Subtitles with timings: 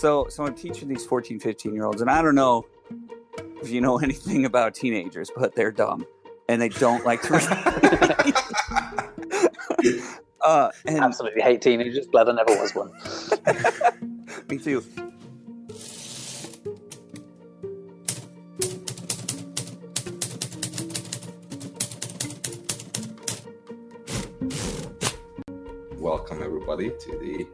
[0.00, 2.64] So, so I'm teaching these 14, 15 year olds, and I don't know
[3.62, 6.06] if you know anything about teenagers, but they're dumb
[6.48, 7.44] and they don't like to read.
[10.40, 12.06] uh, and Absolutely hate teenagers.
[12.06, 12.90] Glad I never was one.
[14.48, 14.82] me too.
[25.98, 27.46] Welcome everybody to the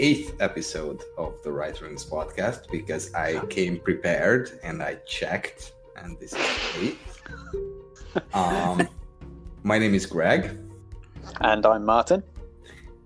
[0.00, 6.18] eighth episode of the Right Rings podcast because I came prepared and I checked, and
[6.18, 6.46] this is
[6.80, 7.22] eighth.
[8.34, 8.88] Um,
[9.62, 10.50] my name is Greg,
[11.42, 12.24] And I'm Martin.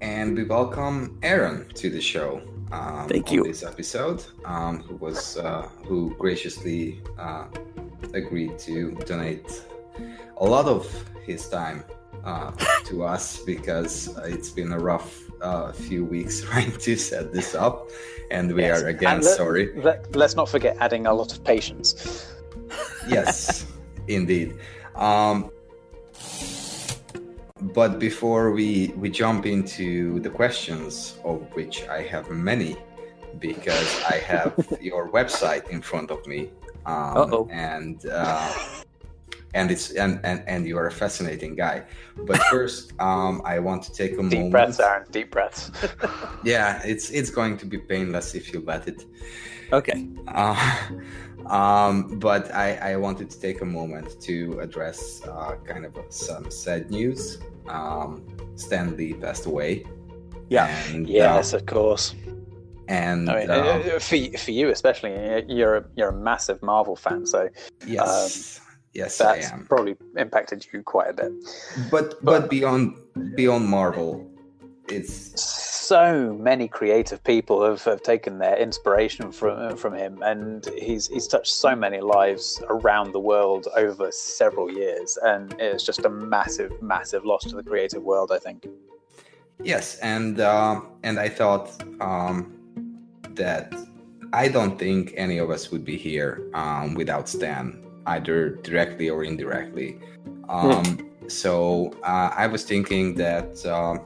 [0.01, 2.41] and we welcome Aaron to the show.
[2.73, 3.45] Um, Thank you.
[3.45, 7.45] This episode, um, who was uh, who graciously uh,
[8.15, 9.63] agreed to donate
[10.39, 10.87] a lot of
[11.27, 11.85] his time
[12.25, 12.51] uh,
[12.85, 17.91] to us because it's been a rough uh, few weeks trying to set this up,
[18.31, 18.83] and we Yes.
[18.83, 19.73] are again let- sorry.
[19.77, 22.27] Let, let's not forget adding a lot of patience.
[23.09, 23.67] yes,
[24.09, 24.57] indeed.
[24.97, 25.51] Um,
[27.73, 32.77] but before we we jump into the questions, of which I have many,
[33.39, 36.51] because I have your website in front of me,
[36.87, 38.53] um, and uh,
[39.55, 41.85] and it's and, and and you are a fascinating guy.
[42.27, 44.31] But first, um, I want to take a moment.
[44.31, 44.53] Deep moment.
[44.53, 45.07] breaths, Aaron.
[45.11, 45.71] Deep breaths.
[46.45, 49.07] Yeah, it's it's going to be painless if you let it.
[49.73, 50.09] Okay.
[50.29, 50.89] Uh,
[51.47, 56.51] um, but I, I wanted to take a moment to address uh, kind of some
[56.51, 57.39] sad news.
[57.67, 58.23] Um,
[58.57, 59.87] Stan Lee passed away.
[60.51, 60.67] Yeah.
[60.89, 62.15] And, yes, uh, of course.
[62.89, 65.13] and I mean, uh, uh, for for you especially,
[65.49, 67.49] you're a, you're a massive Marvel fan, so
[67.87, 68.61] yes,
[68.95, 69.67] yes, I that's am.
[69.67, 71.33] probably impacted you quite a bit.
[71.91, 72.95] But but beyond
[73.35, 74.27] beyond Marvel,
[74.89, 75.35] it's
[75.85, 81.29] So many creative people have, have taken their inspiration from from him, and he's he's
[81.29, 86.73] touched so many lives around the world over several years, and it's just a massive,
[86.81, 88.33] massive loss to the creative world.
[88.33, 88.67] I think.
[89.63, 91.69] Yes, and uh, and I thought
[92.01, 92.55] um,
[93.35, 93.75] that
[94.33, 99.25] I don't think any of us would be here um, without Stan, either directly or
[99.25, 99.99] indirectly.
[100.49, 103.97] Um, So uh, I was thinking that uh,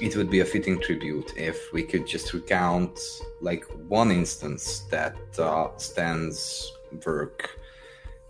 [0.00, 2.98] it would be a fitting tribute if we could just recount
[3.40, 6.72] like one instance that uh, Stan's
[7.04, 7.58] work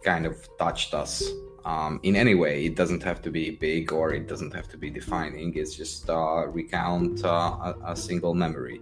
[0.02, 1.22] kind of touched us
[1.64, 2.64] um, in any way.
[2.64, 5.54] It doesn't have to be big or it doesn't have to be defining.
[5.54, 8.80] It's just uh, recount uh, a, a single memory.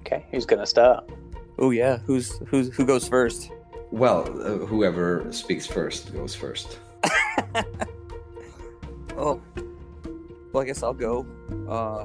[0.00, 1.10] Okay, who's going to start?
[1.58, 1.98] Oh yeah.
[2.06, 3.50] Who's who's who goes first?
[3.90, 6.78] Well, uh, whoever speaks first goes first.
[9.16, 9.40] Oh,
[10.52, 11.24] well, I guess I'll go.
[11.68, 12.04] Uh,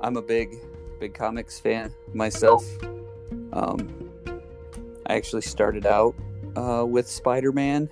[0.00, 0.56] I'm a big,
[0.98, 2.64] big comics fan myself.
[3.52, 4.10] Um,
[5.06, 6.16] I actually started out
[6.56, 7.88] uh, with Spider-Man,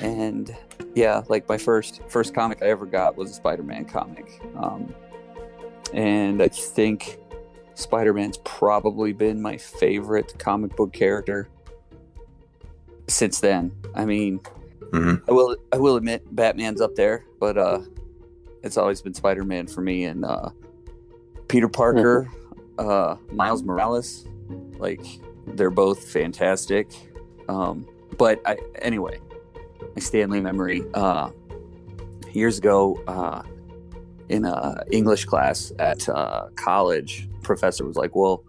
[0.00, 0.54] and
[0.96, 4.40] yeah, like my first first comic I ever got was a Spider-Man comic.
[4.56, 4.92] Um,
[5.92, 7.18] and I think
[7.74, 11.48] Spider-Man's probably been my favorite comic book character
[13.08, 13.72] since then.
[13.94, 14.40] I mean,
[14.92, 15.22] Mhm.
[15.28, 17.80] I will I will admit Batman's up there, but uh
[18.62, 20.50] it's always been Spider-Man for me and uh
[21.48, 22.28] Peter Parker,
[22.78, 24.26] uh Miles Morales,
[24.78, 25.02] like
[25.48, 26.88] they're both fantastic.
[27.48, 27.86] Um
[28.16, 29.18] but I anyway,
[29.80, 31.30] my Stan Lee memory uh
[32.32, 33.42] years ago uh
[34.28, 38.44] in a English class at uh college, professor was like, "Well,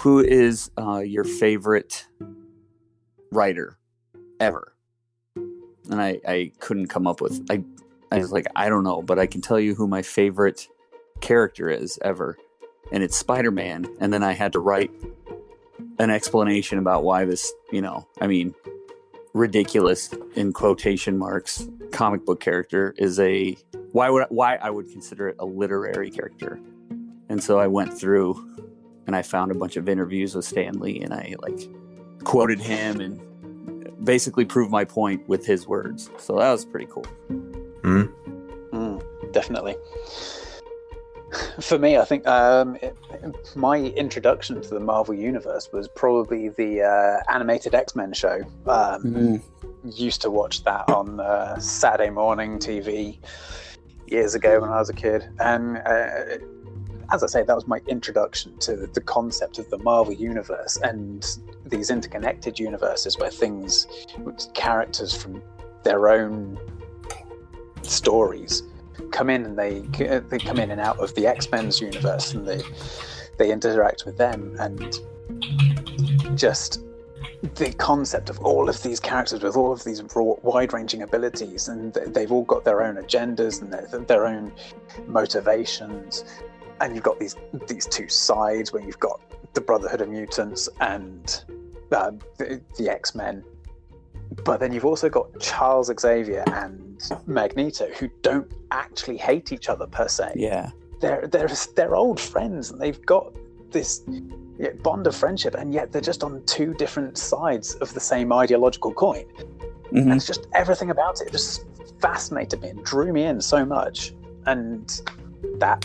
[0.00, 2.06] who is uh your favorite
[3.30, 3.78] writer
[4.40, 4.74] ever?"
[5.90, 7.62] and I, I couldn't come up with I
[8.10, 10.68] I was like I don't know, but I can tell you who my favorite
[11.20, 12.36] character is ever,
[12.92, 13.86] and it's Spider Man.
[14.00, 14.90] And then I had to write
[15.98, 18.54] an explanation about why this you know I mean
[19.34, 23.56] ridiculous in quotation marks comic book character is a
[23.92, 26.60] why would why I would consider it a literary character,
[27.28, 28.44] and so I went through
[29.06, 31.68] and I found a bunch of interviews with Stan Lee and I like
[32.24, 36.10] quoted him and basically proved my point with his words.
[36.18, 37.06] So that was pretty cool.
[37.82, 38.12] Mm,
[39.32, 39.76] definitely.
[41.60, 42.96] For me, I think um, it,
[43.54, 48.42] my introduction to the Marvel Universe was probably the uh, animated X Men show.
[48.66, 49.42] Um,
[49.84, 53.18] Used to watch that on uh, Saturday morning TV
[54.06, 56.38] years ago when I was a kid, and uh,
[57.10, 61.24] as I say, that was my introduction to the concept of the Marvel Universe and
[61.64, 63.86] these interconnected universes where things,
[64.54, 65.42] characters from
[65.84, 66.58] their own
[67.82, 68.62] stories
[69.10, 69.80] come in and they
[70.28, 72.62] they come in and out of the X Men's universe, and they
[73.36, 74.94] they interact with them, and
[76.36, 76.82] just
[77.54, 82.32] the concept of all of these characters with all of these wide-ranging abilities, and they've
[82.32, 84.52] all got their own agendas and their, their own
[85.06, 86.24] motivations,
[86.80, 87.36] and you've got these
[87.66, 89.20] these two sides where you've got
[89.54, 91.44] the Brotherhood of Mutants and
[91.92, 93.44] uh, the, the X Men,
[94.44, 99.86] but then you've also got Charles Xavier and Magneto, who don't actually hate each other
[99.86, 100.32] per se.
[100.36, 100.70] Yeah,
[101.00, 103.32] they're they're they're old friends, and they've got
[103.70, 104.02] this
[104.82, 108.92] bond of friendship, and yet they're just on two different sides of the same ideological
[108.92, 109.24] coin.
[109.24, 109.96] Mm-hmm.
[109.96, 111.64] And it's just everything about it just
[112.00, 114.12] fascinated me and drew me in so much,
[114.46, 115.00] and
[115.58, 115.84] that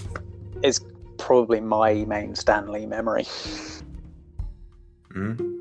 [0.63, 0.81] is
[1.17, 3.25] probably my main Stan Lee memory.
[5.15, 5.59] Mm-hmm.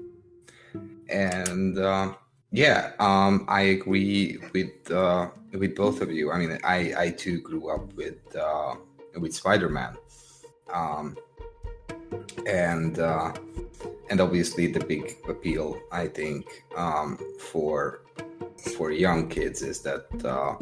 [1.08, 2.14] And uh,
[2.52, 6.31] yeah, um, I agree with uh, with both of you.
[6.31, 8.75] I mean, I I too grew up with uh,
[9.19, 9.96] with Spider Man,
[10.70, 11.16] um,
[12.46, 13.32] and uh,
[14.10, 16.46] and obviously the big appeal I think
[16.76, 18.02] um, for
[18.76, 20.56] for young kids is that uh,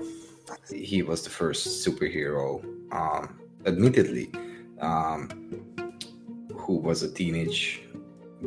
[0.73, 2.63] he was the first superhero,
[2.93, 4.31] um, admittedly,
[4.81, 5.29] um,
[6.55, 7.83] who was a teenage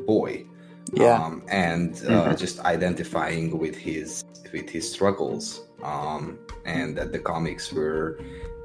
[0.08, 0.46] boy
[0.92, 1.24] yeah.
[1.24, 2.36] Um, and uh, mm-hmm.
[2.36, 5.68] just identifying with his with his struggles.
[5.82, 8.20] Um, and that the comics were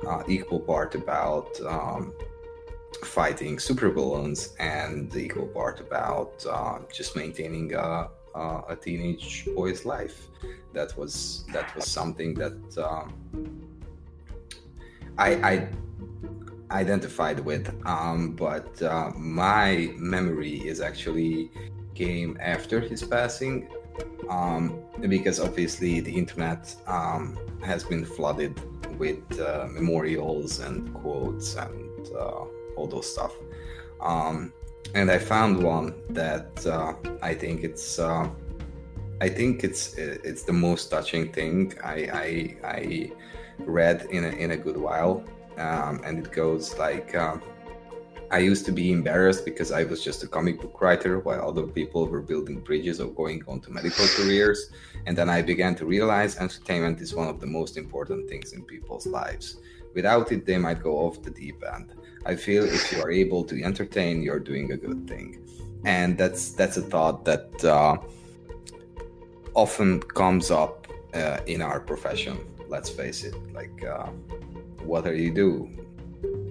[0.06, 2.12] uh, equal part about um,
[3.02, 10.28] fighting supervillains and the equal part about uh, just maintaining a, a, teenage boy's life.
[10.74, 13.12] That was that was something that um,
[15.16, 15.68] I, I
[16.70, 17.74] identified with.
[17.86, 21.50] Um, but uh, my memory is actually
[21.98, 23.68] came after his passing
[24.30, 24.62] um,
[25.14, 27.36] because obviously the internet um,
[27.70, 28.54] has been flooded
[28.98, 32.44] with uh, memorials and quotes and uh,
[32.76, 33.34] all those stuff.
[34.00, 34.52] Um,
[34.94, 38.28] and I found one that uh, I think it's uh,
[39.20, 42.28] I think it's it's the most touching thing I I,
[42.76, 43.12] I
[43.80, 45.24] read in a, in a good while.
[45.58, 47.42] Um, and it goes like um,
[48.30, 51.66] I used to be embarrassed because I was just a comic book writer while other
[51.66, 54.70] people were building bridges or going on to medical careers.
[55.06, 58.64] And then I began to realize entertainment is one of the most important things in
[58.64, 59.56] people's lives.
[59.94, 61.94] Without it, they might go off the deep end.
[62.26, 65.42] I feel if you are able to entertain, you're doing a good thing.
[65.84, 67.96] And that's that's a thought that uh,
[69.54, 72.38] often comes up uh, in our profession.
[72.68, 73.34] Let's face it.
[73.54, 74.08] Like, uh,
[74.82, 75.70] what do you do?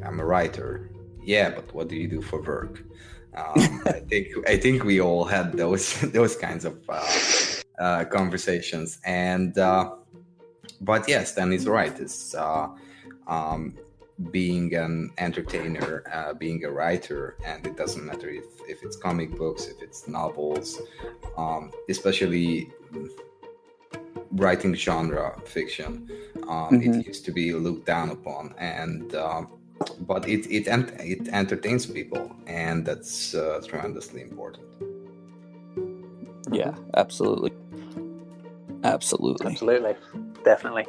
[0.04, 0.90] I'm a writer
[1.28, 2.84] yeah, but what do you do for work?
[3.36, 7.06] Um, I think I think we all had those those kinds of uh,
[7.78, 9.92] uh, conversations, and uh,
[10.82, 12.00] but yes, Stan is right.
[12.00, 12.70] It's uh,
[13.28, 13.76] um,
[14.32, 19.32] being an entertainer, uh, being a writer, and it doesn't matter if if it's comic
[19.38, 20.82] books, if it's novels,
[21.38, 22.72] um, especially
[24.32, 26.10] writing genre fiction.
[26.48, 27.02] Um, mm-hmm.
[27.02, 29.57] It used to be looked down upon, and um,
[30.02, 30.68] but it it
[31.00, 34.66] it entertains people, and that's uh, tremendously important.
[36.52, 37.52] Yeah, absolutely,
[38.84, 39.96] absolutely, absolutely,
[40.44, 40.86] definitely.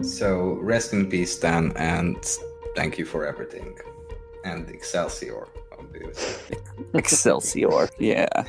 [0.00, 2.16] So rest in peace, Stan, and
[2.76, 3.76] thank you for everything.
[4.44, 6.56] And Excelsior, obviously.
[6.94, 8.44] Excelsior, yeah.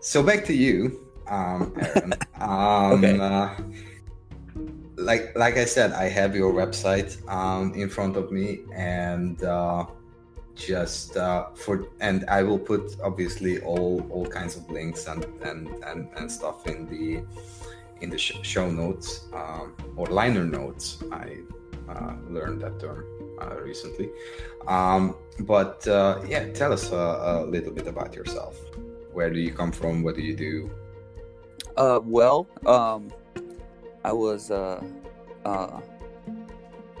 [0.00, 2.14] So back to you, um, Aaron.
[2.40, 3.18] um, okay.
[3.18, 3.50] Uh,
[4.96, 9.86] like like I said, I have your website um, in front of me, and uh,
[10.54, 15.68] just uh, for and I will put obviously all all kinds of links and and
[15.84, 17.24] and, and stuff in the
[18.00, 21.02] in the sh- show notes um, or liner notes.
[21.10, 21.38] I
[21.88, 23.04] uh, learned that term
[23.40, 24.10] uh, recently,
[24.66, 26.96] um, but uh, yeah, tell us a,
[27.44, 28.58] a little bit about yourself.
[29.12, 30.02] Where do you come from?
[30.02, 30.70] What do you do?
[31.76, 33.10] Uh, well, um,
[34.04, 34.82] I was uh,
[35.44, 35.80] uh,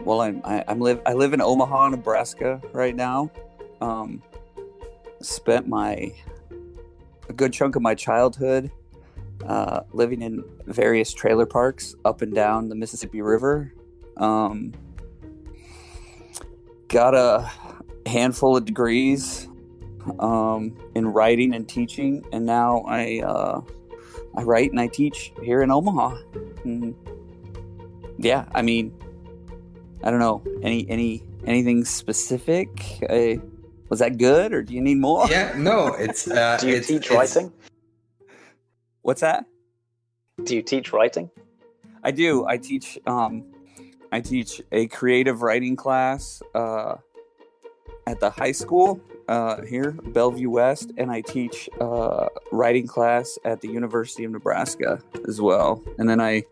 [0.00, 3.30] well, I'm I, I'm live I live in Omaha, Nebraska right now.
[3.80, 4.22] Um,
[5.20, 6.12] spent my
[7.28, 8.70] a good chunk of my childhood
[9.46, 13.72] uh, living in various trailer parks up and down the Mississippi River.
[14.16, 14.72] Um,
[16.88, 17.50] got a
[18.06, 19.48] handful of degrees
[20.18, 23.60] um, in writing and teaching, and now I uh,
[24.36, 26.16] I write and I teach here in Omaha.
[26.64, 26.94] And
[28.18, 28.92] yeah, I mean,
[30.02, 32.68] I don't know any any anything specific.
[33.08, 33.36] Uh,
[33.88, 35.26] was that good, or do you need more?
[35.28, 36.26] Yeah, no, it's.
[36.34, 37.10] Uh, do you it's, teach it's...
[37.10, 37.52] writing?
[39.02, 39.44] What's that?
[40.42, 41.30] Do you teach writing?
[42.02, 42.46] I do.
[42.46, 42.98] I teach.
[43.06, 43.44] Um,
[44.10, 46.96] I teach a creative writing class uh,
[48.06, 53.60] at the high school uh, here, Bellevue West, and I teach uh, writing class at
[53.60, 55.82] the University of Nebraska as well.
[55.98, 56.44] And then I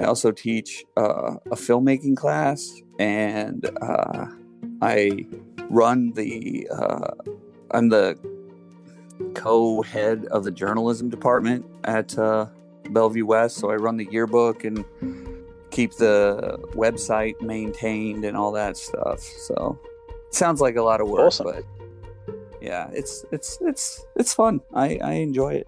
[0.00, 4.26] I also teach uh, a filmmaking class, and uh,
[4.82, 5.26] I
[5.70, 7.10] run the uh,
[7.70, 8.18] I'm the
[9.34, 12.46] co-head of the journalism department at uh,
[12.90, 13.58] Bellevue West.
[13.58, 14.84] So I run the yearbook and
[15.70, 19.20] keep the website maintained and all that stuff.
[19.20, 19.78] So
[20.34, 21.46] sounds like a lot of work, Awesome.
[21.46, 21.64] but
[22.60, 24.60] yeah, it's it's it's it's fun.
[24.74, 25.66] I I enjoy it.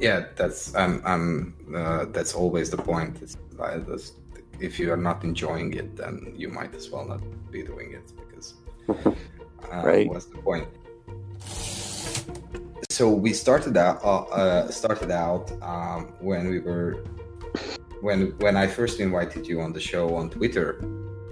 [0.00, 3.22] Yeah, that's I'm I'm uh, that's always the point.
[3.22, 4.12] It's like this,
[4.60, 7.20] if you are not enjoying it, then you might as well not
[7.50, 8.54] be doing it because
[9.72, 10.08] uh, Right.
[10.08, 10.68] what's the point?
[12.90, 17.04] So we started out uh, uh, started out um, when we were
[18.02, 20.80] when when I first invited you on the show on Twitter.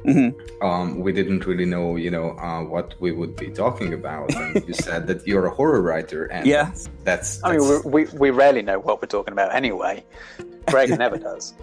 [0.04, 0.28] Hmm
[0.62, 4.32] um, we didn't really know, you know, uh, what we would be talking about.
[4.34, 6.64] And you said that you're a horror writer, and Yeah.
[6.66, 10.04] that's, that's, I mean, we, we, we rarely know what we're talking about anyway.
[10.66, 11.54] Greg never does.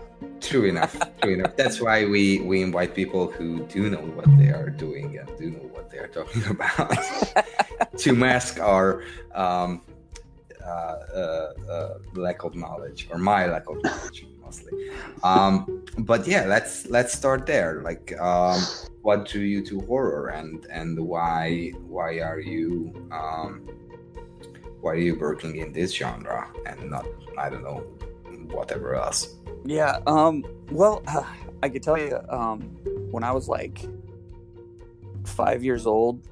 [0.41, 0.93] true enough.
[1.21, 1.55] True enough.
[1.55, 5.51] That's why we we invite people who do know what they are doing and do
[5.51, 6.91] know what they are talking about
[8.03, 9.03] to mask our
[9.33, 9.81] um,
[10.63, 14.73] uh, uh, uh, lack of knowledge or my lack of knowledge mostly.
[15.23, 17.81] Um, but yeah, let's let's start there.
[17.83, 18.59] Like, um,
[19.01, 23.69] what drew you to horror, and and why why are you um,
[24.81, 27.05] why are you working in this genre and not
[27.37, 27.83] I don't know
[28.51, 29.35] whatever else?
[29.65, 29.99] Yeah.
[30.07, 30.43] Um.
[30.71, 31.03] Well,
[31.63, 32.17] I could tell you.
[32.29, 32.61] Um.
[33.11, 33.85] When I was like
[35.25, 36.27] five years old,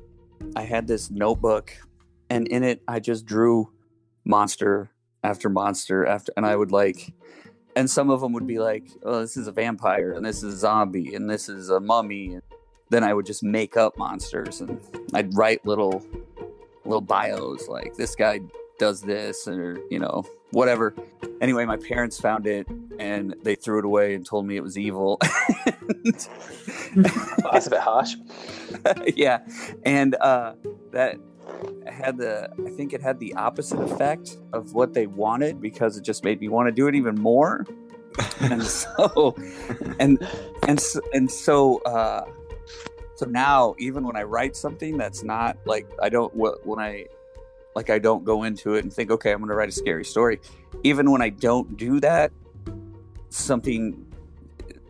[0.55, 1.73] I had this notebook,
[2.29, 3.71] and in it, I just drew
[4.25, 4.91] monster
[5.23, 7.13] after monster after, and I would like,
[7.77, 10.55] and some of them would be like, "Oh, this is a vampire, and this is
[10.55, 12.41] a zombie, and this is a mummy." And
[12.89, 14.81] then I would just make up monsters, and
[15.13, 16.03] I'd write little,
[16.85, 18.39] little bios like this guy
[18.79, 20.95] does this, or you know, whatever.
[21.39, 22.67] Anyway, my parents found it
[22.97, 25.19] and they threw it away and told me it was evil.
[25.21, 25.69] Well,
[27.51, 28.15] that's a bit harsh.
[29.15, 29.45] yeah,
[29.83, 30.53] and uh,
[30.93, 31.19] that
[31.85, 36.03] had the I think it had the opposite effect of what they wanted because it
[36.03, 37.65] just made me want to do it even more.
[38.39, 39.35] And so,
[39.99, 40.25] and
[40.67, 42.25] and so, and so, uh,
[43.15, 47.05] so now even when I write something that's not like I don't wh- when I
[47.75, 50.05] like I don't go into it and think okay I'm going to write a scary
[50.05, 50.39] story.
[50.83, 52.31] Even when I don't do that,
[53.29, 54.03] something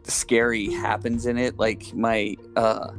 [0.03, 2.91] scary happens in it like my uh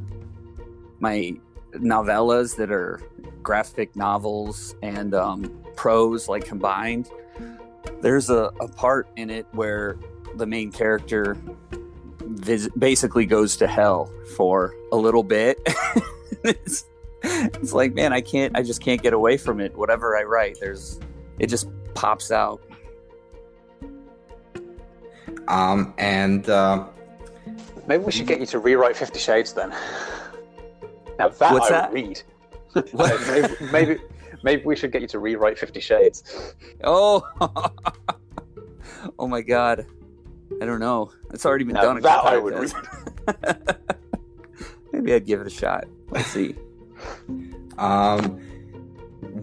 [1.00, 1.32] my
[1.74, 3.00] novellas that are
[3.42, 7.09] graphic novels and um prose like combined
[8.00, 9.97] there's a, a part in it where
[10.37, 11.37] the main character
[12.21, 15.59] vis- basically goes to hell for a little bit
[16.45, 16.85] it's,
[17.23, 20.59] it's like man i can't i just can't get away from it whatever i write
[20.61, 21.00] there's
[21.38, 22.61] it just pops out
[25.49, 26.87] Um, and uh,
[27.87, 29.71] Maybe we should get you to rewrite Fifty Shades then.
[31.18, 31.92] Now that What's I that?
[31.92, 32.23] read.
[32.92, 33.20] What?
[33.28, 34.00] maybe, maybe
[34.42, 36.54] maybe we should get you to rewrite Fifty Shades.
[36.85, 37.23] Oh,
[39.18, 39.87] oh my God!
[40.61, 41.11] I don't know.
[41.32, 41.99] It's already been Now done.
[41.99, 42.75] a that I would times.
[44.92, 45.85] Maybe I'd give it a shot.
[46.11, 46.54] Let's see.
[47.76, 48.40] Um,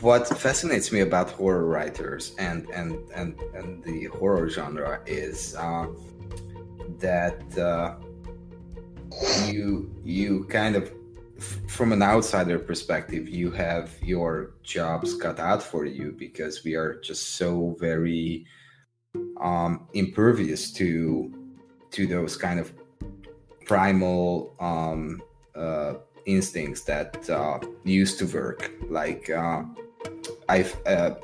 [0.02, 5.88] what fascinates me about horror writers and and and, and the horror genre is uh,
[7.00, 7.96] that uh,
[9.46, 10.92] you you kind of f-
[11.68, 17.00] from an outsider perspective you have your jobs cut out for you because we are
[17.02, 18.46] just so very
[19.42, 21.34] um, impervious to
[21.92, 22.74] to those kind of
[23.66, 25.22] primal um,
[25.56, 28.72] uh, instincts that uh, used to work.
[28.90, 29.64] Like uh,
[30.50, 31.16] I've, uh,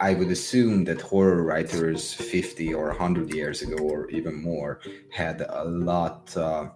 [0.00, 4.80] I would assume that horror writers 50 or 100 years ago, or even more,
[5.10, 6.68] had a lot, uh,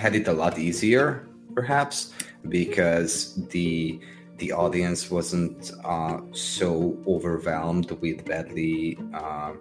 [0.00, 2.12] had it a lot easier, perhaps,
[2.48, 3.12] because
[3.48, 4.00] the
[4.38, 9.52] the audience wasn't uh, so overwhelmed with badly uh,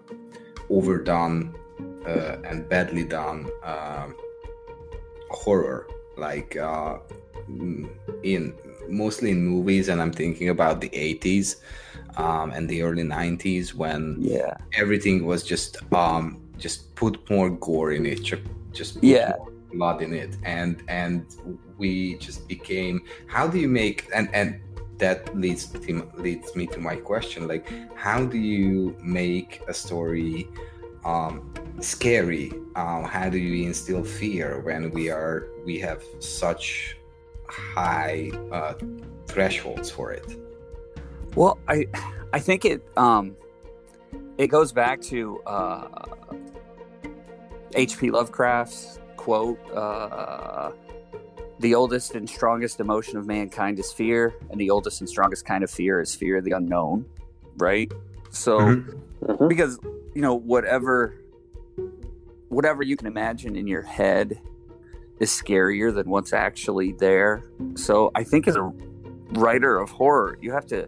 [0.69, 1.53] overdone
[2.07, 4.15] uh, and badly done um,
[5.29, 6.97] horror like uh,
[7.51, 7.89] mm,
[8.23, 8.53] in
[8.87, 11.57] mostly in movies and i'm thinking about the 80s
[12.15, 14.55] um, and the early 90s when Yeah.
[14.81, 18.21] everything was just um just put more gore in it
[18.71, 19.33] just Yeah.
[19.71, 21.37] Blood in it and and
[21.77, 24.59] we just became how do you make and and
[24.97, 30.47] that leads to, leads me to my question like how do you make a story
[31.05, 32.51] um scary.
[32.75, 36.97] Um, how do you instill fear when we are we have such
[37.47, 38.73] high uh,
[39.27, 40.37] thresholds for it?
[41.35, 41.87] Well, I
[42.33, 43.35] I think it um
[44.37, 45.87] it goes back to uh
[47.75, 48.11] H.P.
[48.11, 50.71] Lovecraft's quote uh
[51.59, 55.61] the oldest and strongest emotion of mankind is fear, and the oldest and strongest kind
[55.61, 57.05] of fear is fear of the unknown,
[57.57, 57.91] right?
[58.29, 59.49] So, Mhm.
[59.49, 59.77] because
[60.15, 61.13] you know, whatever,
[62.47, 64.39] whatever you can imagine in your head
[65.19, 67.43] is scarier than what's actually there.
[67.75, 68.71] So, I think as a
[69.33, 70.87] writer of horror, you have to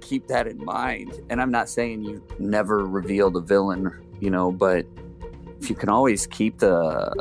[0.00, 1.12] keep that in mind.
[1.30, 4.86] And I'm not saying you never reveal the villain, you know, but
[5.60, 7.12] if you can always keep the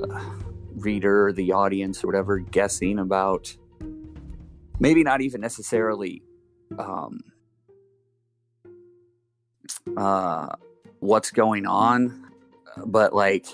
[0.75, 3.55] reader, the audience, or whatever, guessing about
[4.79, 6.21] maybe not even necessarily
[6.77, 7.19] um,
[9.95, 10.55] uh,
[10.99, 12.31] what's going on,
[12.85, 13.47] but like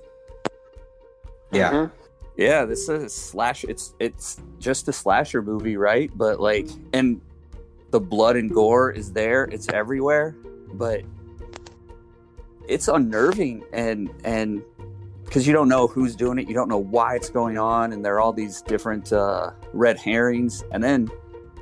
[1.53, 1.73] Yeah.
[1.73, 1.91] Mhm.
[2.37, 3.65] Yeah, this is a slash.
[3.65, 6.11] It's it's just a slasher movie, right?
[6.15, 7.21] But like, and
[7.91, 9.45] the blood and gore is there.
[9.45, 10.37] It's everywhere,
[10.75, 11.03] but
[12.69, 14.63] it's unnerving and and
[15.25, 18.05] because you don't know who's doing it, you don't know why it's going on, and
[18.05, 20.65] there are all these different uh, red herrings.
[20.73, 21.09] And then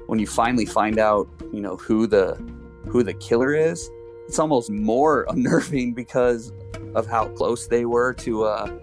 [0.07, 2.35] when you finally find out, you know who the
[2.89, 3.91] who the killer is,
[4.27, 6.53] it's almost more unnerving because
[6.95, 8.79] of how close they were to uh,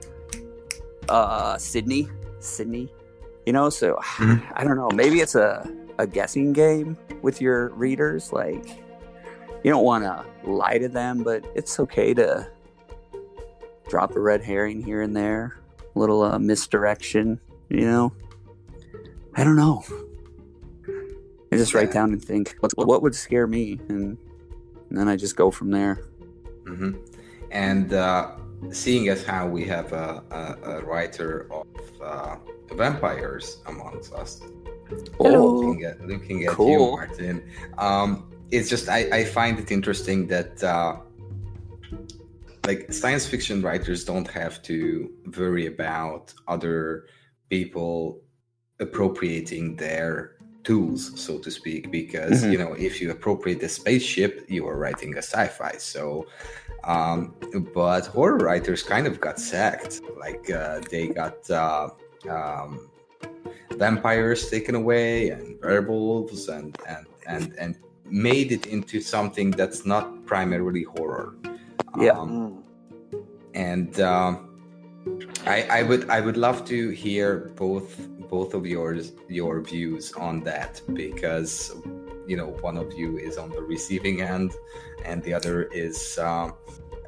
[1.09, 2.07] uh, Sidney.
[2.39, 2.91] Sidney,
[3.47, 3.69] you know.
[3.71, 4.43] So Mhm.
[4.53, 4.89] I don't know.
[4.93, 8.31] Maybe it's a a guessing game with your readers.
[8.33, 8.67] Like
[9.63, 12.47] you don't want to lie to them, but it's okay to
[13.87, 15.57] drop a red herring here and there,
[15.95, 17.39] a little uh, misdirection.
[17.69, 18.13] You know.
[19.37, 19.83] I don't know.
[21.51, 21.93] I just write Yeah.
[21.93, 24.17] down and think what what would scare me, and,
[24.89, 25.95] and then I just go from there.
[26.65, 26.93] hmm
[27.51, 28.31] And uh,
[28.71, 31.65] seeing as how we have a, a, a writer of
[32.01, 32.35] uh,
[32.73, 34.41] vampires amongst us,
[35.19, 37.43] looking at looking at you, Martin,
[37.77, 40.97] um, it's just I, I find it interesting that uh,
[42.65, 47.05] like science fiction writers don't have to worry about other
[47.49, 48.21] people
[48.79, 50.31] appropriating their
[50.63, 52.51] tools, so to speak, because Mhm.
[52.51, 55.73] you know if you appropriate a spaceship, you are writing a sci-fi.
[55.77, 56.25] So,
[56.83, 57.35] um,
[57.73, 60.01] but horror writers kind of got sacked.
[60.17, 61.89] Like uh, they got uh,
[62.29, 62.89] um,
[63.71, 70.25] vampires taken away and werewolves and and and and made it into something that's not
[70.25, 71.35] primarily horror.
[71.99, 72.11] Yeah.
[72.11, 72.63] Um,
[73.53, 74.55] and um,
[75.45, 80.41] I, I would I would love to hear both both of yours your views on
[80.43, 81.75] that because
[82.27, 84.53] you know one of you is on the receiving end
[85.03, 86.53] and the other is um,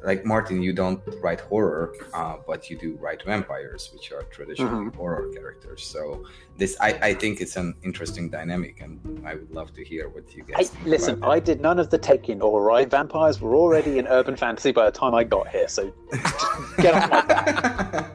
[0.04, 4.90] like Martin you don't write horror uh, but you do write vampires which are traditionally
[4.96, 6.24] horror characters so
[6.56, 10.34] this I, I think it's an interesting dynamic and I would love to hear what
[10.34, 12.88] you Hey, guys think listen, about I did none of the taking, all right?
[12.90, 15.92] Vampires were already in urban fantasy by the time I got here, so
[16.78, 18.12] get off my back.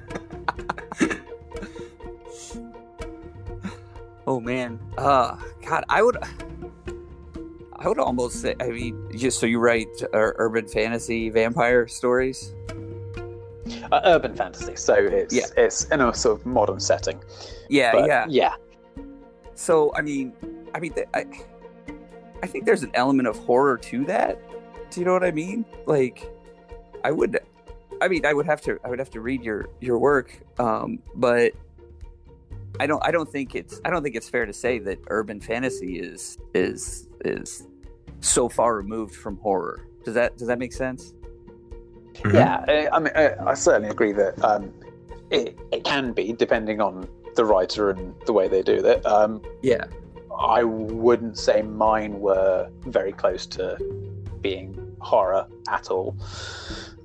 [4.26, 5.36] Oh man, uh,
[5.67, 6.17] God, I would,
[7.84, 8.56] I would almost say.
[8.62, 12.54] I mean, just so you write uh, urban fantasy vampire stories.
[13.91, 15.46] Uh, urban fantasy, so it's Yeah.
[15.58, 17.22] it's in a sort of modern setting.
[17.69, 18.26] Yeah, But, yeah.
[18.30, 18.56] yeah.
[19.56, 20.34] So I mean,
[20.74, 21.26] I mean, I,
[22.41, 24.39] I think there's an element of horror to that.
[24.89, 25.65] Do you know what I mean?
[25.86, 26.30] Like,
[27.04, 27.39] I would,
[28.02, 31.00] I mean, I would have to, I would have to read your your work, um,
[31.15, 31.54] but
[32.80, 35.39] I don't, I don't think it's, I don't think it's fair to say that urban
[35.41, 37.67] fantasy is is is
[38.23, 39.86] so far removed from horror.
[40.03, 41.13] Does that does that make sense?
[42.15, 42.33] Mhm.
[42.33, 44.73] Yeah, I, I mean, I, I certainly agree that um,
[45.29, 49.05] it, it can be depending on the writer and the way they do that.
[49.05, 49.86] Um, Yeah.
[50.39, 53.77] I wouldn't say mine were very close to
[54.41, 56.15] being horror at all.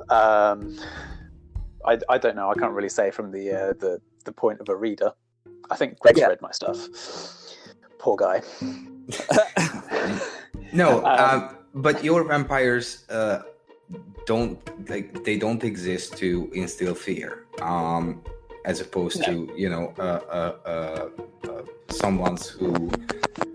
[0.09, 0.79] Um,
[1.85, 2.51] I, I don't know.
[2.51, 5.13] I can't really say from the uh, the the point of a reader.
[5.71, 6.29] I think Greg's Yeah.
[6.29, 6.79] read my stuff.
[7.99, 8.41] Poor guy.
[10.73, 13.43] no, Um, um, but your vampires uh,
[14.27, 18.23] don't like they don't exist to instill fear, um,
[18.65, 21.09] as opposed to you know uh, uh, uh,
[21.49, 22.91] uh, someone's who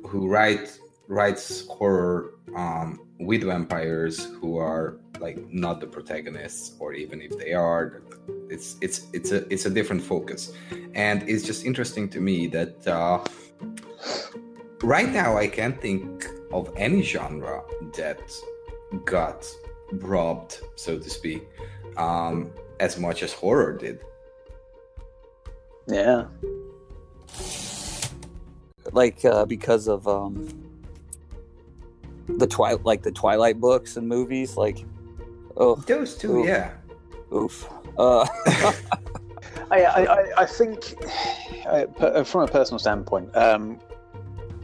[0.07, 7.21] who write writes horror um, with vampires who are like not the protagonists, or even
[7.21, 8.01] if they are,
[8.49, 10.53] it's it's it's a it's a different focus,
[10.95, 12.87] and it's just interesting to me that.
[12.87, 13.23] Uh,
[14.83, 17.61] right now i can't think of any genre
[17.95, 18.21] that
[19.05, 19.45] got
[19.93, 21.47] robbed so to speak
[21.97, 23.99] um, as much as horror did
[25.87, 26.25] yeah.
[28.93, 30.47] like uh, because of um,
[32.27, 34.55] the twilight, like the Twilight books and movies.
[34.55, 34.85] Like,
[35.57, 36.45] oh, those two Ooh.
[36.45, 36.71] yeah
[37.33, 37.69] oof.
[37.97, 38.25] Uh,
[39.71, 40.95] I, I, I- I think,
[41.65, 43.79] uh, from a personal standpoint, um, m-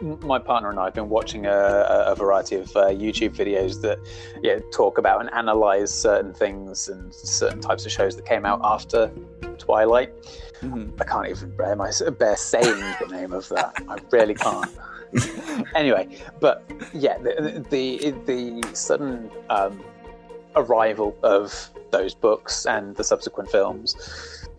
[0.01, 3.99] my partner and I have been watching a, a variety of uh, YouTube videos that
[4.41, 8.61] yeah, talk about and analyze certain things and certain types of shows that came out
[8.63, 9.11] after
[9.57, 10.13] Twilight.
[10.61, 10.91] mhm.
[10.99, 13.73] I can't even bear, my, bear saying the name of that.
[13.87, 14.71] I really can't.
[15.75, 16.07] anyway,
[16.39, 19.81] but yeah, the the, the sudden um,
[20.55, 23.95] arrival of those books and the subsequent films,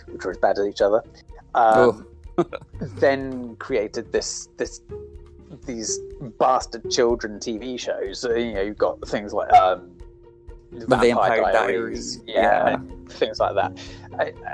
[0.07, 1.03] which were as bad as each other,
[1.55, 2.07] um,
[2.81, 4.81] then created this this
[5.67, 5.99] these
[6.39, 8.25] bastard children TV shows.
[8.25, 9.91] You know, you've got things like um,
[10.71, 12.21] The Vampire Diaries.
[12.27, 12.79] yeah, Yeah.
[13.09, 13.79] things like that.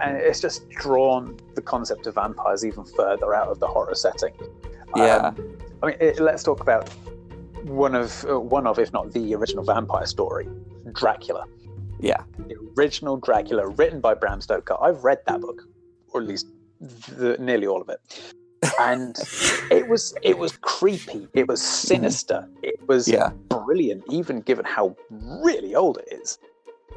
[0.03, 4.35] And it's just drawn the concept of vampires even further out of the horror setting.
[4.97, 6.89] yeah, Um, I mean, it, let's talk about
[7.65, 10.49] one of uh, one of, if not the original vampire story,
[10.93, 11.45] Dracula.
[12.01, 14.77] yeah, The original Dracula, written by Bram Stoker.
[14.81, 15.63] I've read that book,
[16.13, 16.47] or at least
[16.81, 17.99] the, nearly all of it,
[18.81, 19.17] and
[19.71, 21.29] it was it was creepy.
[21.35, 22.49] It was sinister.
[22.63, 26.39] It was yeah, brilliant, even given how really old it is.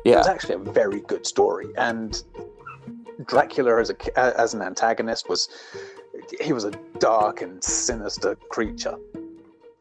[0.06, 2.22] It was actually a very good story, and
[3.26, 5.50] Dracula as a as an antagonist was
[6.40, 8.98] he was a dark and sinister creature.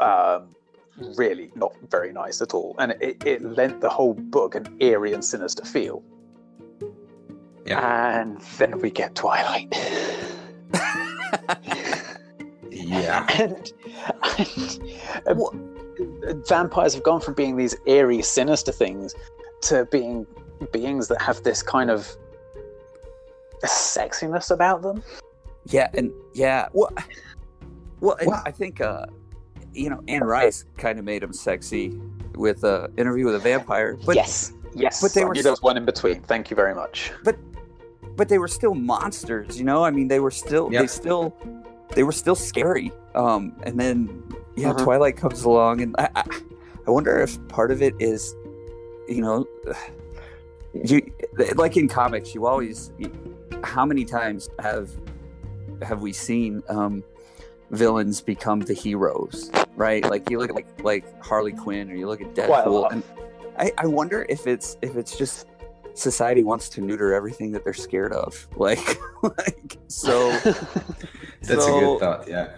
[0.01, 0.55] Um,
[1.17, 5.13] really not very nice at all, and it, it lent the whole book an eerie
[5.13, 6.03] and sinister feel.
[7.67, 9.75] And then we get Twilight,
[12.71, 13.73] yeah and,
[14.39, 14.81] and
[15.27, 15.35] uh,
[16.47, 19.15] vampires have gone from being these eerie, sinister things
[19.63, 20.27] to being
[20.73, 22.09] beings that have this kind of
[23.65, 25.03] sexiness about them.
[25.67, 26.69] yeah, and yeah.
[26.73, 26.91] Well,
[28.01, 28.43] well, and Wow.
[28.47, 29.07] I think uh,
[29.73, 31.99] you know Anne Rice kind of made him sexy
[32.35, 35.01] with uh, interview with a vampire, but yes, yes.
[35.03, 36.23] but they were I knew s- there was one in between.
[36.23, 37.11] Thank you very much.
[37.25, 37.37] but
[38.27, 39.57] they were still monsters.
[39.57, 40.81] You know, I mean, they were still Yeah.
[40.81, 41.33] they still
[41.95, 42.91] they were still scary.
[43.15, 44.25] Um, and then
[44.57, 44.83] yeah, Mhm.
[44.83, 46.25] Twilight comes along, and I, I
[46.87, 48.35] I wonder if part of it is,
[49.09, 49.47] you know,
[50.75, 51.01] you
[51.57, 52.93] like in comics, you always
[53.63, 54.91] how many times have
[55.83, 57.05] have we seen um,
[57.71, 60.05] villains become the heroes, right?
[60.09, 63.03] Like you look at like like Harley Quinn, or you look at Deadpool, and
[63.59, 65.47] I, I wonder if it's if it's just
[65.99, 70.31] society wants to neuter everything that they're scared of, like like so.
[71.43, 72.49] that's so- a good thought yeah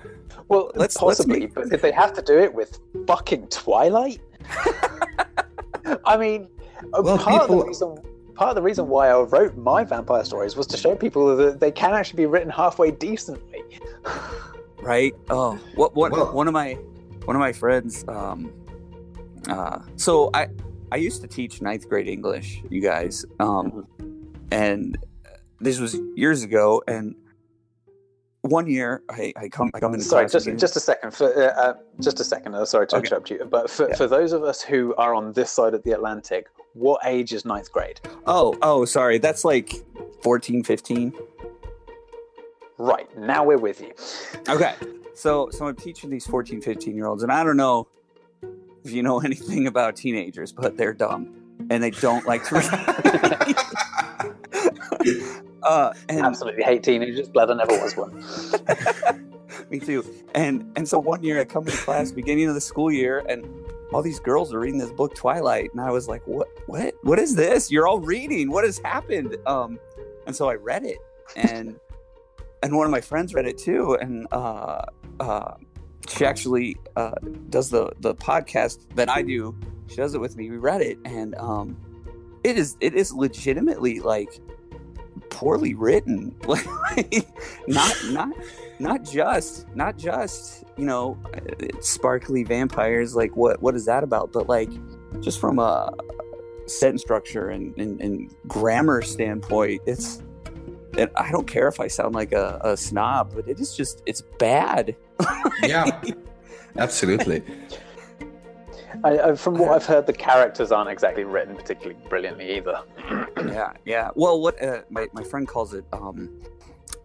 [0.48, 4.20] well, Let's- let's possibly, make- but if they have to do it with fucking Twilight,
[6.05, 6.48] I mean,
[6.90, 7.96] Well, part of the reason.
[8.35, 11.61] Part of the reason why I wrote my vampire stories was to show people that
[11.61, 13.62] they can actually be written halfway decently.
[14.83, 16.72] right oh what what Well- one of my
[17.26, 18.50] one of my friends um
[19.48, 20.48] uh so i
[20.92, 23.87] i used to teach ninth grade english you guys um
[24.50, 24.98] and
[25.61, 27.14] this was years ago and
[28.42, 30.59] one year i i come i come into Sorry, just again.
[30.59, 31.12] just a second.
[31.12, 32.55] For uh, uh, just a second.
[32.55, 33.07] Uh, sorry to Okay.
[33.07, 33.96] interrupt you, but for, Yeah.
[33.96, 37.44] for those of us who are on this side of the Atlantic, what age is
[37.44, 38.00] ninth grade?
[38.26, 39.74] oh oh sorry that's like
[40.22, 41.12] 14 15
[42.79, 43.92] Right now, we're with you.
[44.48, 44.74] okay
[45.14, 47.87] so so i'm teaching these 14 15 year olds and i don't know
[48.84, 51.34] if you know anything about teenagers but they're dumb
[51.70, 53.56] and they don't like to read
[55.62, 57.28] uh and Absolutely hate teenagers.
[57.28, 59.30] Glad I never was one.
[59.70, 60.04] Me too.
[60.34, 63.46] And and so one year I come to class, beginning of the school year, and
[63.92, 66.48] all these girls are reading this book Twilight, and I was like, "What?
[66.66, 66.94] What?
[67.02, 67.70] What is this?
[67.70, 68.50] You're all reading.
[68.50, 69.78] What has happened?" Um,
[70.26, 70.98] and so I read it,
[71.36, 71.78] and
[72.62, 74.82] and one of my friends read it too, and uh,
[75.20, 75.54] uh,
[76.08, 77.14] she actually uh,
[77.48, 79.56] does the the podcast that I do.
[79.88, 80.50] She does it with me.
[80.50, 81.76] We read it, and um,
[82.44, 84.40] it is it is legitimately like
[85.30, 87.26] poorly written, like
[87.66, 88.28] not not
[88.78, 91.18] not just not just you know
[91.80, 94.70] sparkly vampires like what what is that about but like
[95.20, 95.92] just from a
[96.66, 100.22] sentence structure and, and, and grammar standpoint it's
[100.98, 104.03] and i don't care if i sound like a, a snob but it is just
[104.07, 104.96] it's bad
[105.62, 106.00] yeah
[106.76, 107.42] absolutely
[109.05, 112.83] I, I, from what I've heard, the characters aren't exactly written particularly brilliantly either.
[113.46, 114.11] yeah, yeah.
[114.14, 116.29] Well, what uh, my my friend calls it um,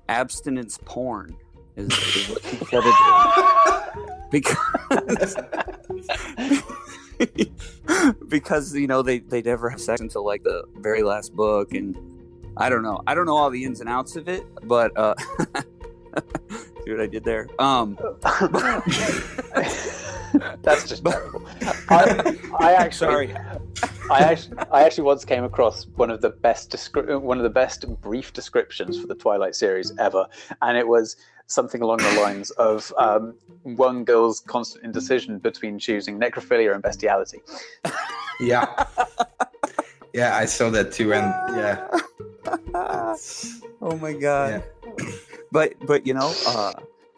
[0.10, 1.38] abstinence porn
[1.76, 5.36] is, is what he said it because
[8.28, 11.96] because you know they they never have sex until like the very last book and
[12.58, 13.02] I don't know.
[13.08, 15.16] I don't know all the ins and outs of it but uh
[16.84, 17.48] see what I did there?
[17.60, 17.98] Um
[20.62, 21.46] that's just terrible.
[21.90, 23.36] I, I actually sorry.
[24.10, 27.50] I actually, I actually once came across one of the best descri- one of the
[27.50, 30.28] best brief descriptions for the Twilight series ever,
[30.62, 31.16] and it was
[31.48, 37.42] something along the lines of um, one girl's constant indecision between choosing necrophilia and bestiality.
[38.40, 38.86] Yeah,
[40.14, 41.26] yeah, I saw that too, and
[41.58, 41.88] yeah.
[43.82, 44.64] oh my god!
[44.98, 45.06] Yeah.
[45.52, 46.74] But but you know, uh,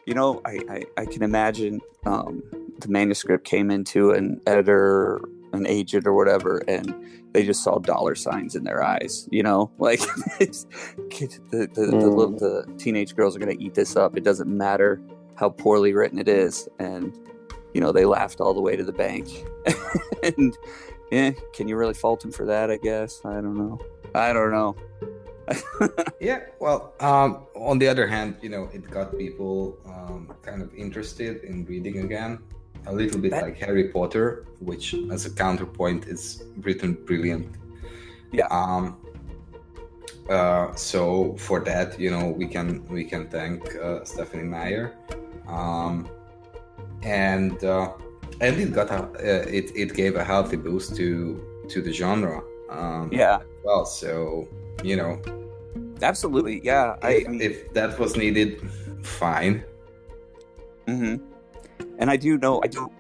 [0.05, 2.43] you know, I, I, I can imagine um,
[2.79, 5.19] the manuscript came into an editor
[5.53, 6.93] an agent or whatever and
[7.33, 12.39] they just saw dollar signs in their eyes you know like the, the, the, mm.
[12.39, 15.01] the, the teenage girls are going to eat this up it doesn't matter
[15.35, 17.17] how poorly written it is and
[17.73, 19.27] you know they laughed all the way to the bank
[20.23, 20.57] and
[21.11, 23.79] yeah can you really fault him for that i guess i don't know
[24.17, 24.75] i don't know
[26.19, 30.73] yeah well um, on the other hand you know it got people um, kind of
[30.75, 32.39] interested in reading again
[32.88, 33.43] a little bit that...
[33.43, 37.56] like Harry Potter, which as a counterpoint is written brilliant.
[38.32, 38.47] Yeah.
[38.47, 38.97] Um.
[40.30, 44.93] Uh, so for that, you know, we can we can thank uh, Stephenie Meyer,
[45.47, 46.10] um,
[47.01, 47.93] and uh,
[48.41, 52.41] and it got a uh, it it gave a healthy boost to to the genre.
[52.69, 53.39] Um, yeah.
[53.67, 54.47] Well, so
[54.84, 55.21] you know,
[56.01, 56.95] absolutely, yeah.
[56.97, 58.62] If, I, I mean, if that was needed,
[59.03, 59.63] fine.
[60.88, 61.17] Mm-hmm
[61.97, 62.91] and I do know I do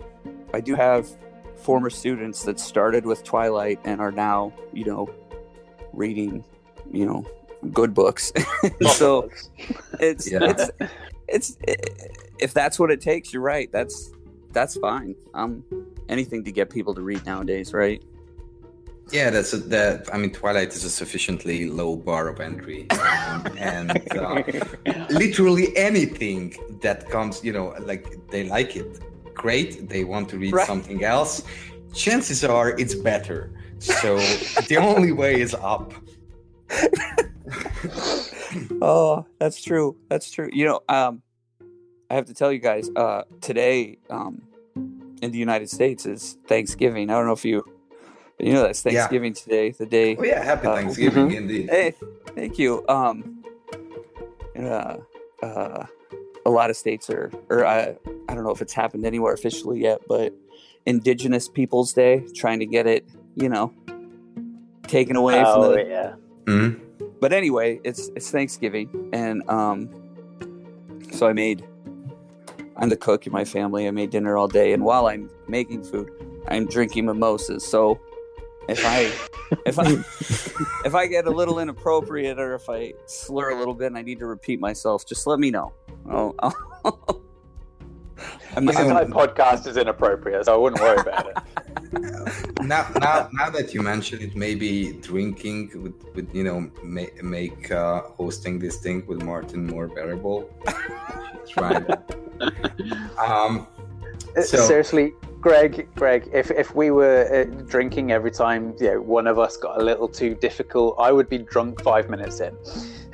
[0.53, 1.07] I do have
[1.55, 5.09] former students that started with Twilight and are now you know
[5.93, 6.43] reading
[6.91, 7.25] you know
[7.71, 8.31] good books.
[8.95, 9.29] so
[9.99, 10.39] it's, yeah.
[10.43, 10.71] it's
[11.27, 11.57] it's
[12.39, 13.71] if that's what it takes, you're right.
[13.71, 14.11] That's
[14.51, 15.15] that's fine.
[15.33, 15.63] Um,
[16.09, 18.03] anything to get people to read nowadays, right?
[19.11, 20.13] Yeah, that's a, that.
[20.13, 24.43] I mean, Twilight is a sufficiently low bar of entry, um, and uh,
[25.09, 28.99] literally anything that comes, you know, like they like it,
[29.33, 29.87] great.
[29.87, 30.67] They want to read right.
[30.67, 31.43] something else.
[31.93, 33.51] Chances are it's better.
[33.79, 34.17] So
[34.67, 35.93] the only way is up.
[38.81, 39.95] oh, that's true.
[40.09, 40.49] That's true.
[40.51, 41.21] You know, um,
[42.09, 44.41] I have to tell you guys, uh, today, um,
[45.21, 47.09] in the United States is Thanksgiving.
[47.09, 47.63] I don't know if you
[48.39, 49.41] you know, that's Thanksgiving yeah.
[49.41, 50.15] today, the day.
[50.15, 51.37] Oh yeah, happy uh, Thanksgiving mm-hmm.
[51.37, 51.69] indeed.
[51.69, 51.95] Hey,
[52.35, 52.85] thank you.
[52.87, 53.43] Um,
[54.57, 54.97] uh,
[55.41, 55.85] uh,
[56.45, 57.95] a lot of states are, or I,
[58.29, 60.33] I don't know if it's happened anywhere officially yet, but
[60.85, 63.73] Indigenous Peoples Day, trying to get it, you know,
[64.83, 65.89] taken away oh, from the.
[65.89, 66.13] yeah.
[66.45, 67.05] Mm-hmm.
[67.19, 69.89] But anyway, it's it's Thanksgiving, and um,
[71.11, 71.67] so I made.
[72.79, 73.87] I'm the cook in my family.
[73.87, 76.11] I made dinner all day, and while I'm making food,
[76.47, 77.65] I'm drinking mimosas.
[77.65, 77.99] So
[78.67, 79.11] if I
[79.65, 79.91] if I
[80.85, 84.01] if I get a little inappropriate or if I slur a little bit and I
[84.01, 85.73] need to repeat myself, just let me know.
[86.09, 87.21] I'll, I'll
[88.55, 92.61] I'm, this I'm, entire podcast is inappropriate, so I wouldn't worry about it.
[92.61, 97.71] now, now, now that you mention it, maybe drinking would, would you know make, make
[97.71, 100.49] uh, hosting this thing with Martin more bearable.
[101.47, 101.75] Try
[103.23, 103.67] um,
[104.35, 109.01] uh, so, Seriously, Greg, Greg, if, if we were uh, drinking every time you know,
[109.01, 112.57] one of us got a little too difficult, I would be drunk five minutes in.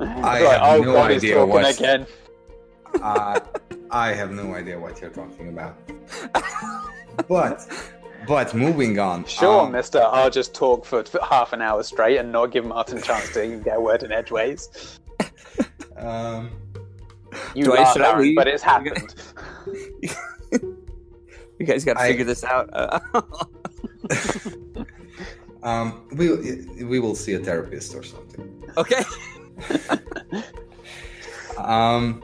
[0.00, 1.78] I like, have oh, no God, idea what.
[1.78, 2.06] Again.
[3.02, 3.38] Uh,
[3.90, 5.76] I have no idea what you're talking about.
[7.28, 7.68] but,
[8.26, 9.26] but moving on.
[9.26, 10.00] Sure, um, Mister.
[10.00, 13.60] I'll just talk for half an hour straight and not give Martin a chance to
[13.62, 14.98] get a word in edgeways.
[15.96, 16.52] Um,
[17.54, 19.16] you Do laugh, Aaron, but it's happened.
[21.58, 22.68] You guys got to figure this out.
[25.62, 28.64] um, we we will see a therapist or something.
[28.76, 29.02] Okay.
[31.58, 32.22] um,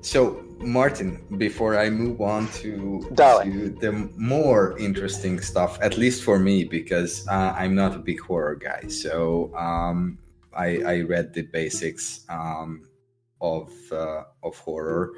[0.00, 6.38] so Martin, before I move on to, to, the more interesting stuff, at least for
[6.38, 10.18] me, because uh, I'm not a big horror guy, so um,
[10.56, 12.24] I, I read the basics.
[12.28, 12.88] Um,
[13.44, 15.12] of uh, of horror,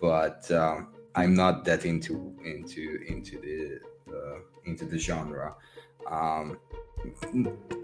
[0.00, 3.80] but um, I'm not that into into into the
[4.14, 5.54] uh, into the genre.
[6.06, 6.58] Um,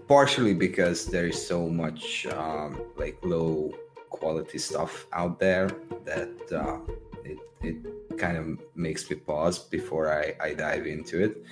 [0.07, 3.73] partially because there is so much um, like low
[4.09, 5.69] quality stuff out there
[6.05, 6.79] that uh,
[7.23, 11.43] it, it kind of makes me pause before I, I dive into it.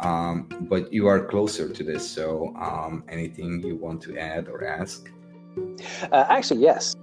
[0.00, 4.64] Um, but you are closer to this, so um, anything you want to add or
[4.64, 5.10] ask?
[6.10, 6.94] Uh, actually, yes.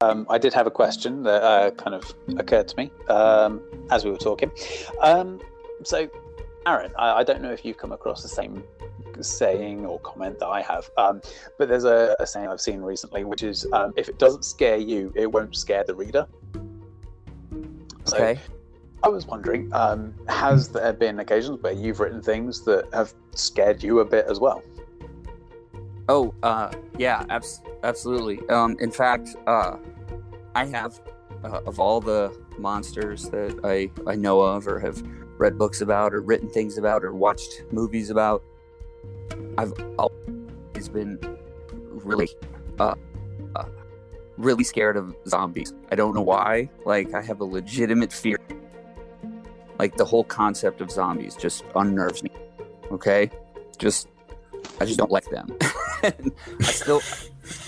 [0.00, 4.04] Um, I did have a question that uh, kind of occurred to me um, as
[4.04, 4.50] we were talking.
[5.00, 5.40] Um,
[5.82, 6.08] so,
[6.66, 8.62] Aaron, I, I, don't know if you've come across the same
[9.20, 11.20] saying or comment that I have, um,
[11.58, 14.78] but there's a, a, saying I've seen recently, which is um, if it doesn't scare
[14.78, 16.26] you, it won't scare the reader.
[18.04, 18.40] So, okay.
[19.02, 23.82] I was wondering, um, has there been occasions where you've written things that have scared
[23.82, 24.62] you a bit as well?
[26.08, 28.46] Oh, uh, yeah, abs- absolutely.
[28.48, 29.76] Um, in fact, uh,
[30.54, 31.00] I have,
[31.42, 35.02] uh, of all the monsters that I, I know of or have
[35.38, 38.42] read books about or written things about or watched movies about,
[39.56, 41.18] I've always been
[41.90, 42.28] really,
[42.78, 42.94] uh,
[43.56, 43.64] uh,
[44.36, 45.72] really scared of zombies.
[45.90, 46.68] I don't know why.
[46.84, 48.38] Like, I have a legitimate fear.
[49.78, 52.30] Like, the whole concept of zombies just unnerves me.
[52.90, 53.30] Okay?
[53.78, 54.08] Just,
[54.80, 55.48] I just don't like them.
[56.02, 56.12] I
[56.62, 57.00] still,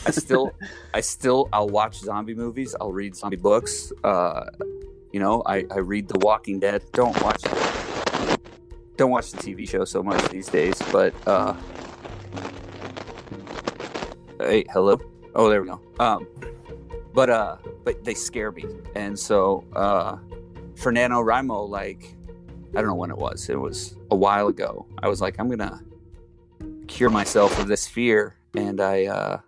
[0.07, 0.53] I still,
[0.95, 2.75] I still, I'll watch zombie movies.
[2.81, 3.93] I'll read zombie books.
[4.05, 4.47] Uh,
[5.13, 6.83] you know, I, I read The Walking Dead.
[6.93, 7.43] Don't watch
[8.97, 11.55] don't watch the TV show so much these days, but uh,
[14.41, 14.99] hey, hello.
[15.35, 15.81] Oh, there we go.
[16.01, 16.27] Um,
[17.13, 20.17] but uh, but they scare me, and so uh,
[20.77, 22.15] for NaNoWriMo, like
[22.71, 23.49] I don't know when it was.
[23.49, 24.87] It was a while ago.
[25.03, 25.81] I was like, I'm gonna
[26.87, 29.40] cure myself of this fear, and I uh,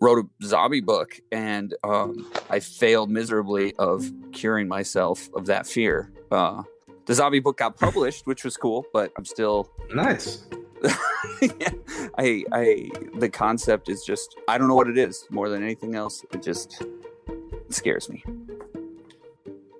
[0.00, 6.12] wrote a zombie book, and um, I failed miserably of curing myself of that fear.
[6.30, 6.62] Uh,
[7.06, 10.44] the zombie book got published, which was cool, but I'm still nice.
[11.40, 11.70] yeah,
[12.18, 15.94] I, I, the concept is just, I don't know what it is more than anything
[15.94, 16.24] else.
[16.32, 18.24] It just it scares me.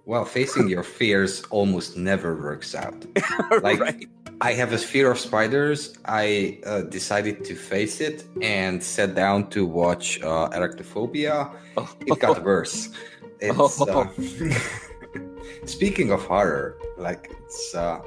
[0.06, 3.06] Well, facing your fears almost never works out.
[3.62, 4.08] Like, right.
[4.40, 5.94] I have a fear of spiders.
[6.04, 11.54] I uh, decided to face it and sat down to watch uh, Arachnophobia.
[11.76, 11.90] Oh.
[12.06, 12.90] It got worse.
[13.40, 14.10] It's, oh.
[15.64, 18.00] speaking of horror, like it's uh,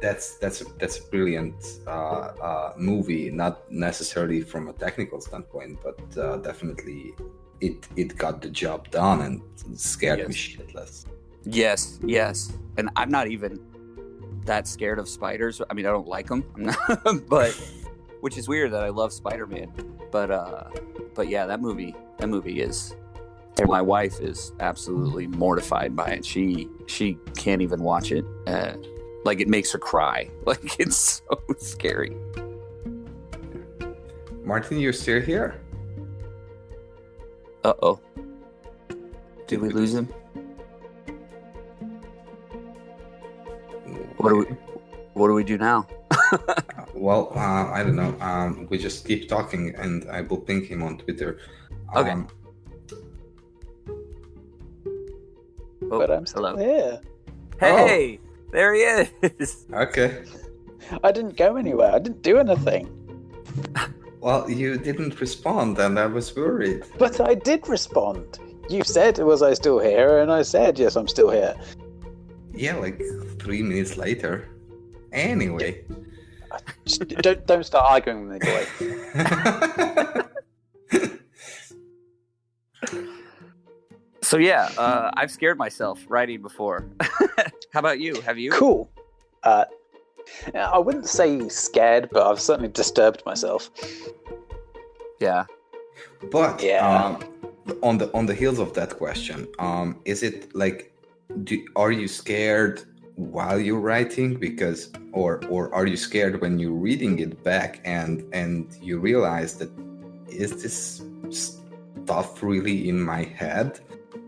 [0.00, 1.54] that's that's a, that's a brilliant
[1.86, 3.30] uh, uh, movie.
[3.30, 7.14] Not necessarily from a technical standpoint, but uh, definitely
[7.60, 9.40] it it got the job done and
[9.78, 10.28] scared yes.
[10.28, 11.06] me shitless.
[11.44, 13.58] Yes, yes, and I'm not even
[14.44, 15.60] that scared of spiders.
[15.70, 16.44] I mean, I don't like them,
[17.28, 17.52] but
[18.20, 19.72] which is weird that I love Spider Man.
[20.10, 20.64] But uh,
[21.14, 22.94] but yeah, that movie that movie is
[23.66, 26.24] my wife is absolutely mortified by it.
[26.24, 28.24] She she can't even watch it.
[28.46, 28.74] Uh,
[29.24, 30.30] like it makes her cry.
[30.46, 32.16] Like it's so scary.
[34.44, 35.60] Martin, you're still here?
[37.62, 38.00] Uh oh.
[39.46, 40.08] Did we lose him?
[44.16, 44.44] What do we
[45.14, 45.86] What do we do now?
[46.94, 48.16] well, uh, I don't know.
[48.20, 51.38] Um, we just keep talking, and I will ping him on Twitter.
[51.94, 52.34] Um, okay.
[55.90, 56.56] Oh, but I'm still hello.
[56.56, 57.00] here.
[57.60, 58.48] Hey, oh.
[58.50, 59.66] there he is.
[59.72, 60.24] Okay.
[61.04, 61.92] I didn't go anywhere.
[61.94, 62.90] I didn't do anything.
[64.20, 66.84] Well, you didn't respond, and I was worried.
[66.98, 68.38] But I did respond.
[68.68, 71.54] You said, "Was I still here?" And I said, "Yes, I'm still here."
[72.54, 73.00] Yeah, like
[73.38, 74.48] three minutes later.
[75.12, 75.84] Anyway,
[77.20, 80.22] don't don't start arguing with me, boy.
[84.32, 86.86] So yeah, uh, I've scared myself writing before.
[87.72, 88.18] How about you?
[88.22, 88.50] Have you?
[88.50, 88.90] Cool.
[89.42, 89.66] Uh,
[90.54, 93.68] I wouldn't say scared, but I've certainly disturbed myself.
[95.20, 95.44] Yeah.
[96.30, 96.86] But yeah.
[96.88, 97.22] Um,
[97.82, 100.91] on the on the heels of that question, um, is it like,
[101.44, 102.82] do, are you scared
[103.16, 108.24] while you're writing because, or or are you scared when you're reading it back and
[108.32, 109.70] and you realize that
[110.28, 113.80] is this stuff really in my head?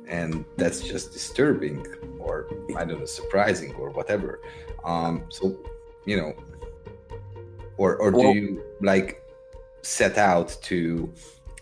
[0.07, 1.87] and that's just disturbing
[2.19, 2.47] or
[2.77, 4.41] I don't know, surprising or whatever.
[4.85, 5.59] Um, so
[6.07, 6.35] you know,
[7.77, 9.23] or or well, do you like
[9.83, 11.13] set out to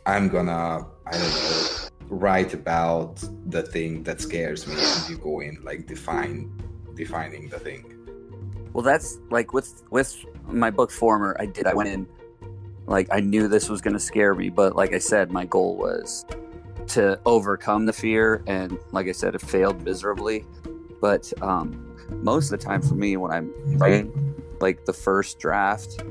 [0.07, 5.41] I'm gonna I don't know write about the thing that scares me and you go
[5.41, 6.51] in like define
[6.95, 7.85] defining the thing
[8.73, 12.07] well that's like with with my book former i did i went in
[12.87, 15.77] like I knew this was going to scare me, but like I said, my goal
[15.77, 16.27] was
[16.89, 20.45] to overcome the fear, and like I said, it failed miserably.
[21.01, 26.03] But um, most of the time for me, when I'm writing, like the first draft,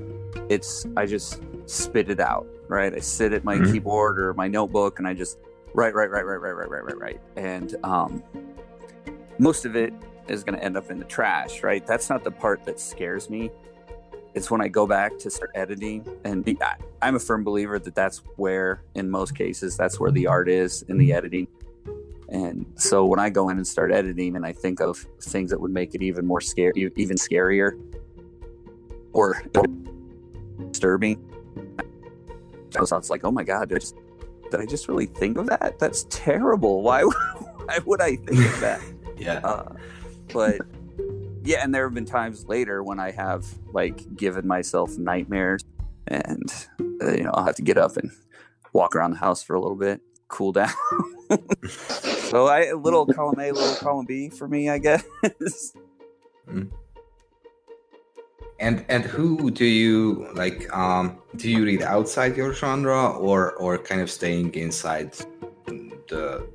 [0.47, 2.47] it's I just spit it out.
[2.69, 3.73] Right, I sit at my Mhm.
[3.73, 5.37] keyboard or my notebook, and I just
[5.73, 7.21] write, right, right, right, right, right, right, right, right.
[7.35, 8.23] and um,
[9.37, 9.93] most of it
[10.27, 11.63] is going to end up in the trash.
[11.63, 13.51] Right, that's not the part that scares me
[14.33, 17.95] it's when I go back to start editing, and I, I'm a firm believer that
[17.95, 21.47] that's where, in most cases, that's where the art is in the editing.
[22.29, 25.59] And so when I go in and start editing, and I think of things that
[25.59, 27.77] would make it even more scary, even scarier,
[29.11, 29.43] or
[30.71, 31.21] disturbing,
[32.77, 33.95] I was like, "Oh my god, did I just,
[34.51, 35.79] did I just really think of that?
[35.79, 36.81] That's terrible.
[36.83, 37.01] Why,
[37.65, 38.81] why would I think of that?"
[39.17, 39.39] Yeah.
[39.43, 39.75] uh,
[40.33, 40.61] but
[41.43, 45.63] yeah and there have been times later when i have like given myself nightmares
[46.07, 46.67] and
[47.01, 48.11] uh, you know i'll have to get up and
[48.73, 50.69] walk around the house for a little bit cool down
[51.67, 55.03] so i a little column a little column b for me i guess
[58.61, 60.71] And and who do you like?
[60.71, 65.17] Um, do you read outside your genre, or or kind of staying inside
[66.07, 66.47] the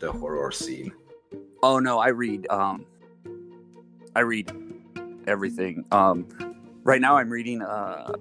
[0.00, 0.92] the horror scene?
[1.62, 2.84] oh no i read um
[4.16, 4.50] i read
[5.26, 6.26] everything um
[6.84, 8.12] right now i'm reading a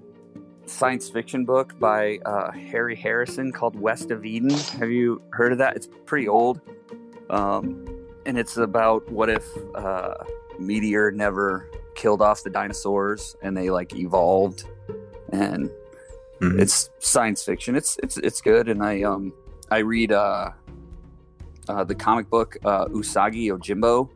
[0.66, 5.58] science fiction book by uh, harry harrison called west of eden have you heard of
[5.58, 6.62] that it's pretty old
[7.30, 7.86] um
[8.26, 10.14] and it's about what if uh
[10.60, 11.70] meteor never
[12.02, 14.64] killed off the dinosaurs and they like evolved
[15.34, 15.70] and
[16.42, 16.58] Mhm.
[16.64, 19.34] it's science fiction it's it's it's good and i um
[19.70, 20.52] i read uh
[21.68, 24.10] uh, the comic book uh, Usagi Yojimbo.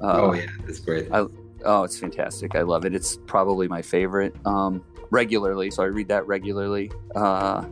[0.00, 1.08] Uh, oh yeah, that's great.
[1.12, 1.26] I-
[1.64, 2.54] Oh, it's fantastic.
[2.56, 2.92] I love it.
[2.94, 5.70] It's probably my favorite um, regularly.
[5.70, 6.90] So I read that regularly.
[7.14, 7.64] Uh,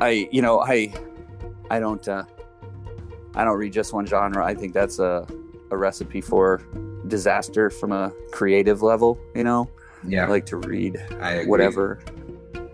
[0.00, 0.92] I, you know, I,
[1.70, 2.24] I don't, uh,
[3.34, 4.44] I don't read just one genre.
[4.44, 5.26] I think that's a,
[5.70, 6.62] a recipe for
[7.06, 9.18] disaster from a creative level.
[9.34, 9.70] You know,
[10.06, 12.00] yeah, I like to read I whatever,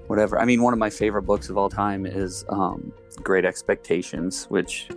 [0.06, 0.38] whatever.
[0.38, 4.88] I mean, one of my favorite books of all time is um, Great Expectations, which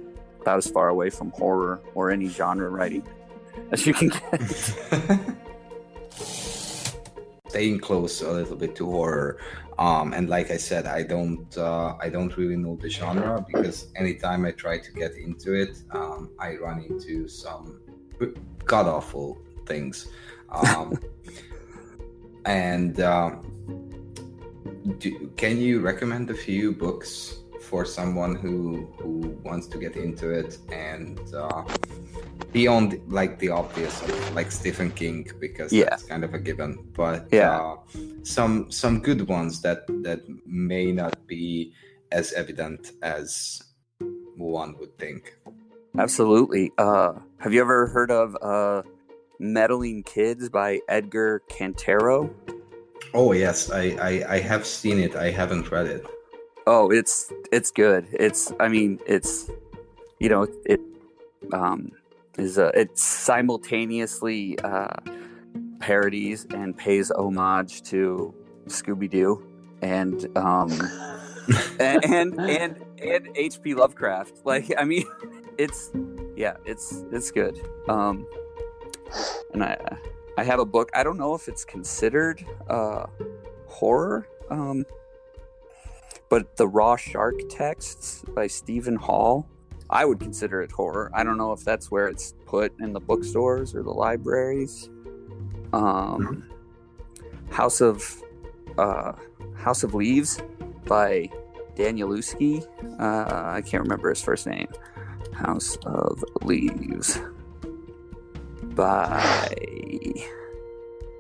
[0.42, 3.04] about as far away from horror or any genre writing
[3.72, 4.42] as you can get.
[7.56, 9.40] staying close a little bit to horror
[9.80, 13.88] um and like i said i don't uh i don't really know the genre because
[13.96, 17.80] anytime i try to get into it um i run into some
[18.66, 20.08] god awful things
[20.50, 20.98] um
[22.46, 23.42] and um
[25.00, 30.30] do, can you recommend a few books for someone who who wants to get into
[30.30, 31.64] it and uh
[32.52, 33.94] beyond like the obvious
[34.34, 35.90] like Stephen King because Yeah.
[35.90, 37.58] that's kind of a given but Yeah.
[37.60, 37.76] uh,
[38.24, 41.74] some some good ones that that may not be
[42.12, 43.62] as evident as
[44.38, 45.34] one would think
[45.98, 46.72] Absolutely.
[46.78, 48.84] Uh, have you ever heard of uh,
[49.40, 52.34] Meddling Kids by Edgar Cantero?
[53.14, 56.06] oh yes I, I I have seen it I haven't read it
[56.68, 58.08] Oh, it's it's good.
[58.12, 59.50] It's I mean it's
[60.20, 60.82] you know it
[61.54, 61.92] um,
[62.40, 64.96] is uh, it simultaneously uh,
[65.80, 68.34] parodies and pays homage to
[68.68, 69.46] Scooby Doo
[69.84, 70.72] and um,
[71.80, 73.76] and and and, and H.P.
[73.76, 74.44] Lovecraft.
[74.44, 75.06] Like I mean,
[75.58, 75.92] it's
[76.36, 77.60] yeah, it's it's good.
[77.88, 78.28] Um,
[79.54, 79.78] and I
[80.38, 80.90] I have a book.
[80.94, 83.06] I don't know if it's considered uh,
[83.68, 84.28] horror.
[84.50, 84.86] Um,
[86.30, 89.48] but the Raw Shark texts by Steven Hall,
[89.90, 91.12] I would consider it horror.
[91.14, 94.90] I don't know if that's where it's put in the bookstores or the libraries.
[95.72, 96.50] Um,
[97.52, 98.22] House of
[98.78, 99.14] uh,
[99.56, 100.42] House of Leaves
[100.86, 101.30] by
[101.76, 102.66] Danielewski.
[103.00, 104.68] Uh, I can't remember his first name.
[105.36, 107.20] House of Leaves
[108.62, 109.56] by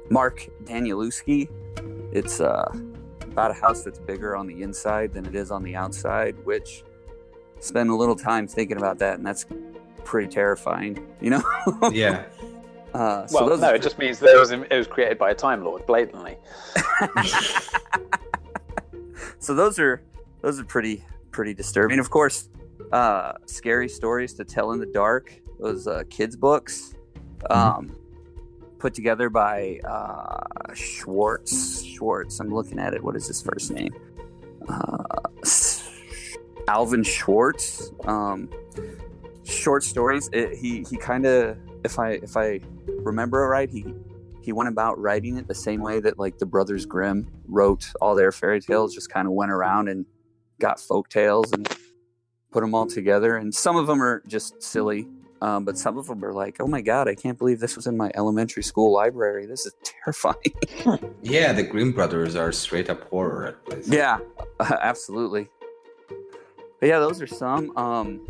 [0.09, 1.49] Mark Danielewski.
[2.11, 2.71] It's uh,
[3.21, 6.83] about a house that's bigger on the inside than it is on the outside, which
[7.59, 9.45] spend a little time thinking about that, and that's
[10.03, 11.43] pretty terrifying, you know?
[11.91, 12.25] yeah
[12.95, 15.17] uh, so Well, those no, are it just means that it was it was created
[15.17, 16.37] by a Time Lord, blatantly.
[19.39, 20.01] so those are
[20.41, 21.99] those are pretty pretty disturbing.
[21.99, 22.47] Of course,
[22.91, 25.41] uh, scary stories to tell in the dark.
[25.59, 26.95] Those uh, kids books,
[27.49, 27.95] um,
[28.79, 31.83] put together by uh, Schwartz.
[31.83, 32.39] Schwartz.
[32.39, 33.03] I'm looking at it.
[33.03, 33.93] What is his first name?
[34.67, 35.03] Uh,
[36.67, 37.91] Alvin Schwartz.
[38.05, 38.49] Um,
[39.43, 40.29] short stories.
[40.33, 43.85] It, he he kind of, if I if I remember it right, he
[44.41, 48.13] he went about writing it the same way that like the Brothers Grimm wrote all
[48.13, 48.93] their fairy tales.
[48.93, 50.05] Just kind of went around and
[50.59, 51.67] got folk tales and
[52.55, 53.35] put them all together.
[53.35, 55.09] And some of them are just silly,
[55.41, 57.85] um, but some of them are like, oh my god, I can't believe this was
[57.85, 59.45] in my elementary school library.
[59.45, 60.53] This is terrifying.
[61.21, 63.89] yeah, the Grimm brothers are straight up horror at places.
[63.89, 64.19] Yeah,
[64.61, 65.49] absolutely.
[66.79, 67.75] But yeah, those are some.
[67.75, 68.25] Um,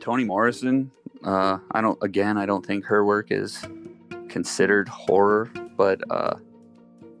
[0.00, 0.90] Toni Morrison.
[1.22, 1.98] Uh, I don't.
[2.02, 3.62] Again, I don't think her work is
[4.30, 6.36] considered horror, but uh,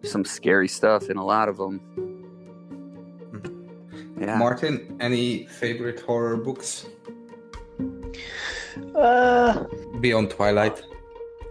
[0.04, 2.09] some scary stuff in a lot of them.
[4.20, 4.36] Yeah.
[4.36, 6.86] Martin, any favorite horror books?
[8.94, 9.64] Uh,
[10.00, 10.82] Beyond Twilight.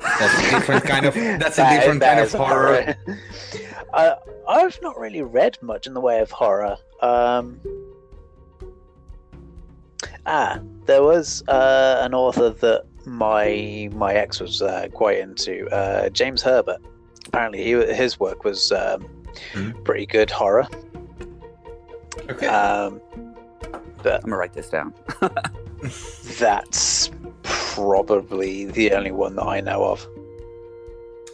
[0.02, 1.14] That's a different kind of.
[1.40, 2.84] That's that, a different kind of horror.
[2.84, 3.20] horror.
[3.94, 4.16] uh,
[4.48, 6.78] I've not really read much in the way of horror.
[7.02, 7.60] Um,
[10.28, 16.10] ah, there was uh, an author that my my ex was uh, quite into, uh,
[16.10, 16.82] James Herbert.
[17.26, 19.10] Apparently, he, his work was um,
[19.54, 19.72] mm-hmm.
[19.84, 20.68] pretty good horror.
[22.30, 22.48] Okay.
[22.48, 23.02] Um,
[24.04, 24.94] but I'm gonna write this down.
[26.40, 27.12] that's
[27.44, 30.08] probably the only one that I know of.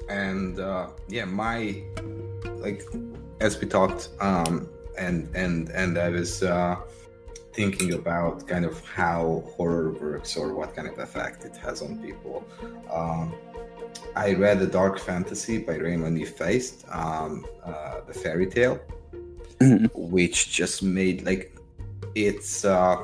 [0.10, 1.84] And uh, yeah, my
[2.58, 2.84] like
[3.40, 4.68] as we talked, um,
[4.98, 6.76] and and and I was uh,
[7.54, 11.98] thinking about kind of how horror works or what kind of effect it has on
[12.00, 12.44] people.
[12.92, 13.34] Um,
[14.16, 16.26] I read *The dark fantasy by Raymond E.
[16.26, 18.80] Feist, um, uh, the fairy tale.
[19.93, 21.56] which just made like
[22.16, 23.03] it's uh,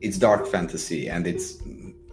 [0.00, 1.62] it's dark fantasy and it's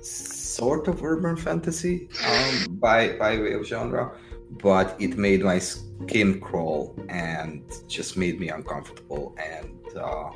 [0.01, 4.11] sort of urban fantasy um, by by way of genre,
[4.63, 9.97] but it made my skin crawl and just made me uncomfortable and.
[9.97, 10.31] Uh,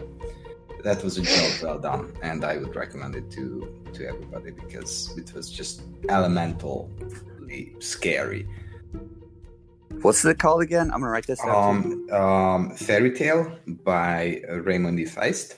[0.84, 5.16] that was a job well done, and I would recommend it to to everybody because
[5.18, 8.48] it was just elementally scary.
[10.02, 10.92] What's it called again?
[10.92, 12.10] I'm gonna write this down.
[12.12, 15.06] Um, um, Faerie Tale by Raymond E.
[15.06, 15.58] Feist.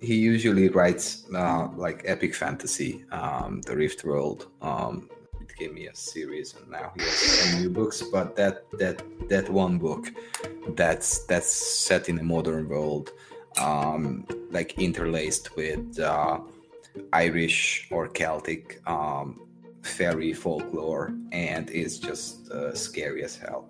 [0.00, 4.46] He usually writes uh, like epic fantasy, um, the Riftwar.
[4.62, 5.08] Um,
[5.40, 8.02] it gave me a series, and now he has some new books.
[8.02, 10.08] But that that that one book,
[10.76, 13.10] that's that's set in a modern world
[13.60, 16.40] um, like interlaced with uh,
[17.12, 19.47] Irish or Celtic um,
[19.82, 23.68] fairy folklore, and it's just uh, scary as hell.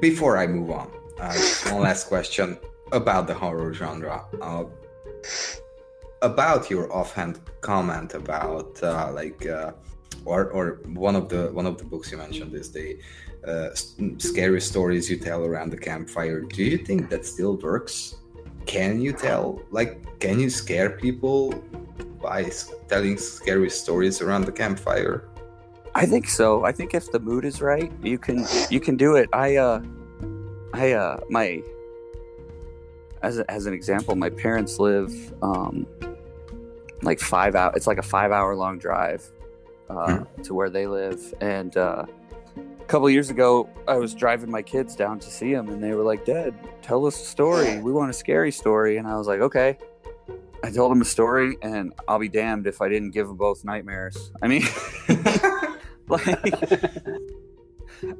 [0.00, 1.34] Before I move on, uh,
[1.70, 2.58] one last question
[2.92, 4.24] about the horror genre.
[4.40, 4.64] Uh,
[6.22, 9.72] about your offhand comment about uh, like uh,
[10.24, 12.98] or or one of the one of the books you mentioned is the
[13.46, 13.70] uh,
[14.18, 18.16] scary stories you tell around the campfire do you think that still works
[18.66, 21.54] can you tell like can you scare people
[22.20, 22.50] by
[22.88, 25.28] telling scary stories around the campfire
[25.94, 29.16] i think so i think if the mood is right you can you can do
[29.16, 29.80] it i uh
[30.74, 31.62] i uh my
[33.22, 35.12] as, a, as an example my parents live
[35.42, 35.86] um
[37.02, 39.30] like five out it's like a five hour long drive
[39.88, 40.42] uh, mm.
[40.44, 42.04] to where they live and uh
[42.56, 45.92] a couple years ago, I was driving my kids down to see them, and they
[45.92, 47.80] were like, "Dad, tell us a story.
[47.80, 49.78] We want a scary story." And I was like, "Okay."
[50.62, 53.64] I told him a story, and I'll be damned if I didn't give them both
[53.64, 54.30] nightmares.
[54.42, 54.62] I mean,
[56.08, 56.26] like,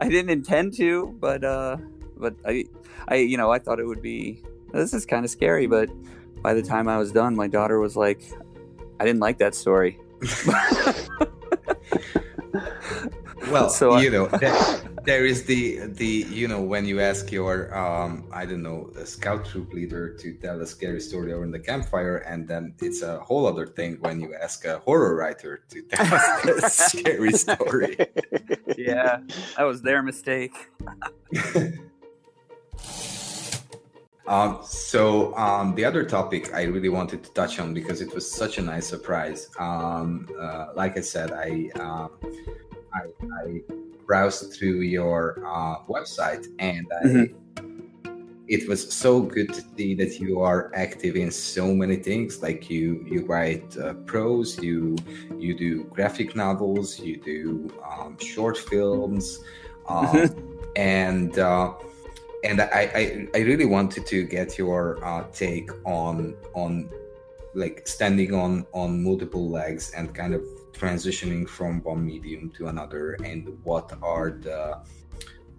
[0.01, 1.77] I didn't intend to, but uh,
[2.17, 2.65] but I,
[3.09, 4.43] I, you know, I thought it would be.
[4.73, 5.91] This is kind of scary, but
[6.43, 8.23] by the time I was done, my daughter was like,
[9.01, 9.99] "I didn't like that story."
[13.51, 14.53] well so you know there,
[15.11, 15.63] there is the
[16.03, 20.15] the you know when you ask your um i don't know a scout troop leader
[20.15, 23.67] to tell a scary story over in the campfire and then it's a whole other
[23.67, 27.97] thing when you ask a horror writer to tell a scary story
[28.79, 29.19] yeah
[29.57, 30.57] that was their mistake
[34.27, 38.31] Um, so um, the other topic I really wanted to touch on because it was
[38.31, 39.51] such a nice surprise.
[39.59, 42.11] Um, uh, like I said, I um,
[42.95, 43.01] I,
[43.43, 43.61] I
[44.11, 47.81] browsed through your uh, website and I, mm-hmm.
[48.49, 52.43] it was so good to see that you are active in so many things.
[52.43, 54.97] Like you, you write uh, prose, you
[55.39, 59.45] you do graphic novels, you do um, short films,
[59.87, 60.17] um,
[60.75, 61.75] and uh,
[62.43, 63.03] and I, I,
[63.39, 66.91] I really wanted to get your uh, take on on
[67.55, 70.43] like standing on on multiple legs and kind of
[70.81, 74.79] transitioning from one medium to another and what are the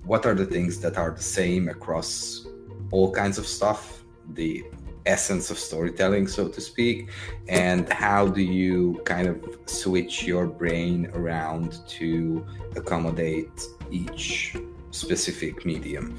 [0.03, 2.47] what are the things that are the same across
[2.91, 4.03] all kinds of stuff
[4.33, 4.65] the
[5.05, 7.09] essence of storytelling, so to speak,
[7.47, 12.45] and how do you kind of switch your brain around to
[12.75, 14.55] accommodate each
[14.91, 16.15] specific medium?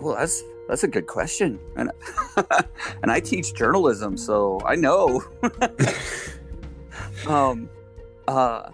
[0.00, 1.90] Well, that's that's a good question, and
[3.02, 5.22] and I teach journalism, so I know.
[7.26, 7.68] um,
[8.30, 8.70] uh,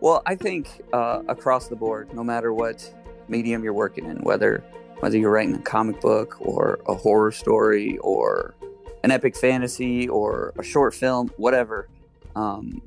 [0.00, 2.92] well, I think uh, across the board, no matter what
[3.28, 4.62] medium you're working in, whether
[5.00, 8.54] whether you're writing a comic book or a horror story or
[9.02, 11.88] an epic fantasy or a short film, whatever,
[12.36, 12.80] um,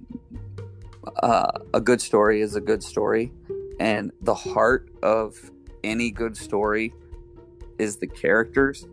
[1.22, 3.32] uh, a good story is a good story,
[3.80, 5.52] and the heart of
[5.84, 6.94] any good story
[7.78, 8.88] is the characters.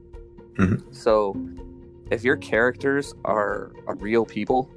[0.54, 0.82] Mhm.
[0.94, 1.36] So,
[2.10, 4.70] if your characters are, are real people,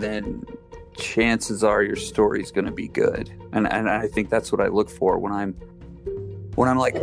[0.00, 0.44] then
[0.96, 3.30] chances are your story's going to be good.
[3.52, 5.52] And and I think that's what I look for when I'm
[6.54, 6.96] when I'm like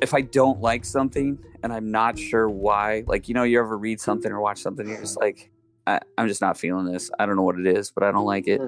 [0.00, 3.76] if I don't like something and I'm not sure why, like you know, you ever
[3.76, 5.50] read something or watch something, you're just like,
[5.86, 7.10] I, I'm just not feeling this.
[7.18, 8.60] I don't know what it is, but I don't like it.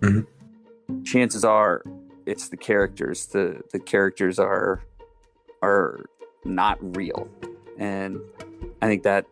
[0.00, 0.26] Mhm.
[1.04, 1.82] Chances are,
[2.26, 3.26] it's the characters.
[3.26, 4.82] the The characters are
[5.62, 6.04] are
[6.44, 7.28] not real,
[7.78, 8.20] and
[8.82, 9.24] I think that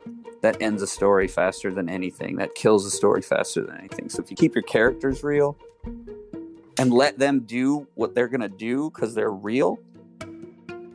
[0.44, 2.36] that ends a story faster than anything.
[2.36, 4.10] That kills a story faster than anything.
[4.10, 5.56] So if you keep your characters real
[6.78, 9.78] and let them do what they're gonna do because they're real,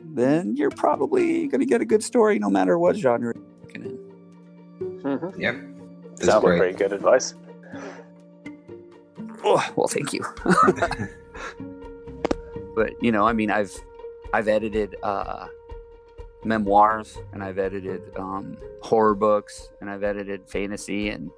[0.04, 5.00] then you're probably gonna get a good story no matter what genre you're working in.
[5.02, 5.36] Mhm.
[5.36, 5.56] Yep.
[6.10, 6.58] That's Sounds like great.
[6.58, 7.34] pretty good advice.
[9.42, 10.24] Oh, well, thank you.
[12.76, 13.76] but you know, I mean, I've
[14.32, 15.48] I've edited uh,
[16.44, 21.30] memoirs and I've edited um, horror books and I've edited fantasy and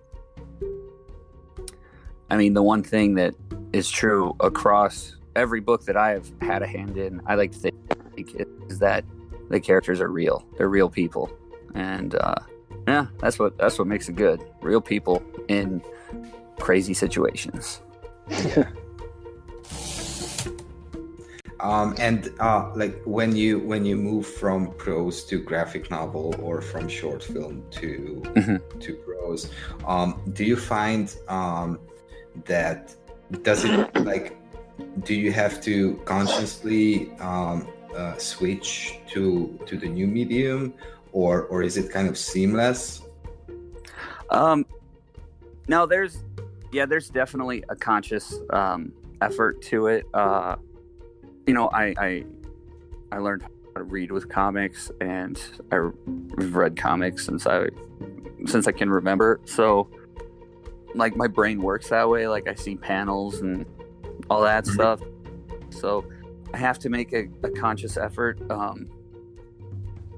[2.33, 3.35] I mean, the one thing that
[3.75, 7.59] is true across every book that I have had a hand in, I like to
[7.59, 8.35] think
[8.71, 9.05] is that
[9.51, 10.43] the characters are real.
[10.57, 11.31] They're real people,
[11.75, 12.37] and uh,
[12.89, 14.43] yeah, that's what that's what makes it good.
[14.63, 15.83] Real people in
[16.59, 17.83] crazy situations.
[21.63, 26.61] Um, and uh, like when you when you move from prose to graphic novel or
[26.61, 28.81] from short film to Mhm.
[28.81, 29.49] to prose,
[29.87, 31.79] um, do you find um,
[32.47, 32.95] that
[33.43, 33.73] does it
[34.05, 34.37] like
[35.05, 40.75] do you have to consciously um, uh, switch to to the new medium
[41.13, 43.03] or or is it kind of seamless?
[44.31, 44.65] Um,
[45.69, 46.25] no, there's,
[46.73, 50.07] yeah, there's definitely a conscious um, effort to it.
[50.15, 50.57] Uh,
[51.47, 52.25] you know, I, I,
[53.11, 55.41] I learned how to read with comics, and
[55.71, 55.93] I've
[56.55, 57.67] read comics since I,
[58.47, 59.41] since I can remember.
[59.45, 59.91] So,
[60.95, 62.29] like, my brain works that way.
[62.29, 63.65] Like, I see panels and
[64.31, 64.75] all that Mhm.
[64.75, 65.01] stuff.
[65.71, 66.05] So,
[66.55, 68.39] I have to make a, a conscious effort.
[68.51, 68.91] Um,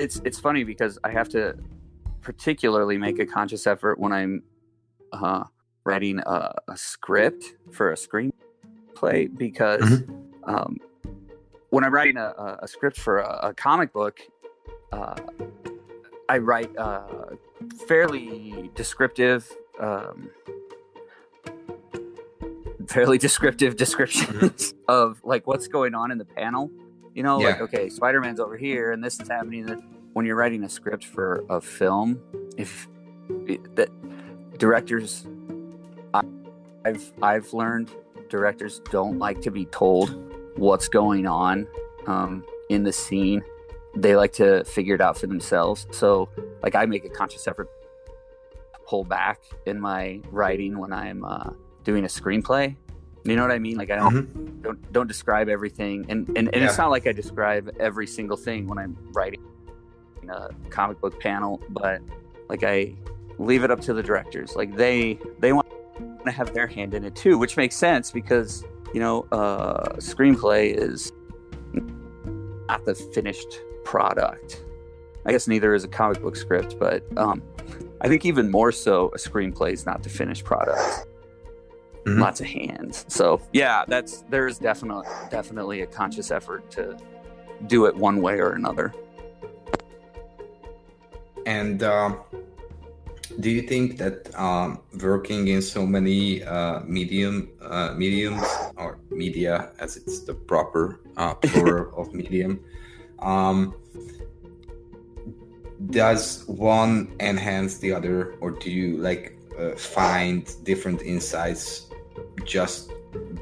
[0.01, 1.57] it's it's funny because I have to
[2.20, 4.43] particularly make a conscious effort when I'm
[5.12, 5.45] uh,
[5.85, 10.03] writing a, a script for a screenplay because
[10.45, 10.79] um,
[11.75, 14.20] when I'm writing a, a, a script for a, a comic book,
[14.93, 15.16] uh,
[16.29, 17.35] I write uh,
[17.89, 19.51] fairly descriptive.
[19.81, 20.31] Um,
[22.87, 26.70] fairly descriptive descriptions of like what's going on in the panel
[27.14, 29.64] you know like okay spider-man's over here and this is happening
[30.12, 32.20] when you're writing a script for a film
[32.59, 32.87] if
[33.75, 33.89] that
[34.59, 35.27] directors
[36.12, 36.25] I-
[36.85, 37.91] i've i've learned
[38.29, 41.66] directors don't like to be told what's going on
[42.07, 43.42] um, in the scene.
[43.96, 45.86] They like to figure it out for themselves.
[45.92, 46.28] So
[46.62, 47.68] like i make a conscious effort
[48.72, 51.50] to pull back in my writing when i'm uh,
[51.84, 52.74] doing a screenplay.
[53.24, 53.76] You know what i mean?
[53.76, 54.62] Like i don't Mhm.
[54.62, 56.07] don't don't describe everything.
[56.09, 59.42] And and, and it's not like i describe every single thing when i'm writing
[60.28, 62.00] a comic book panel but
[62.48, 62.94] like i
[63.38, 64.57] leave it up to the directors.
[64.57, 65.66] Like they they want
[66.24, 68.64] to have their hand in it too which makes sense because
[68.95, 71.12] you know uh screenplay is
[72.68, 74.64] not the finished product
[75.26, 77.42] i guess neither is a comic book script but um
[78.01, 81.07] i think even more so a screenplay is not the finished product
[82.05, 82.20] Mhm.
[82.20, 83.07] lots of hands.
[83.09, 86.99] So yeah, that's there's definitely definitely a conscious effort to
[87.66, 88.92] do it one way or another.
[91.47, 92.20] And um,
[93.40, 98.42] do you think that um, working in so many uh, medium uh, mediums
[98.77, 102.61] or media, as it's the proper uh, plural of medium,
[103.20, 103.75] um,
[105.91, 111.89] does one enhance the other, or do you like uh, find different insights
[112.45, 112.93] just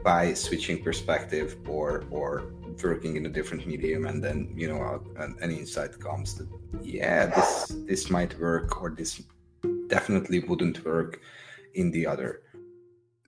[0.04, 2.52] by switching perspective, or or
[2.82, 6.48] working in a different medium and then you know an, an insight comes that
[6.82, 9.22] yeah this this might work or this
[9.88, 11.20] definitely wouldn't work
[11.74, 12.42] in the other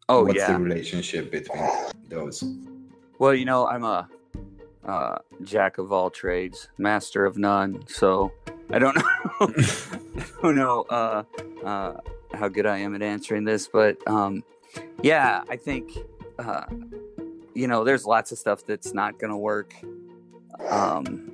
[0.09, 0.53] Oh what's yeah.
[0.53, 1.67] the relationship between
[2.09, 2.45] those
[3.19, 4.09] Well, you know, I'm a
[4.85, 7.85] uh, jack of all trades, master of none.
[7.89, 8.33] So
[8.71, 9.05] I don't know,
[9.41, 11.23] I don't know uh,
[11.65, 11.95] uh,
[12.35, 14.45] how good I am at answering this, but um,
[15.03, 15.91] yeah, I think
[16.39, 16.65] uh,
[17.55, 19.75] you know, there's lots of stuff that's not going to work
[20.69, 21.33] um,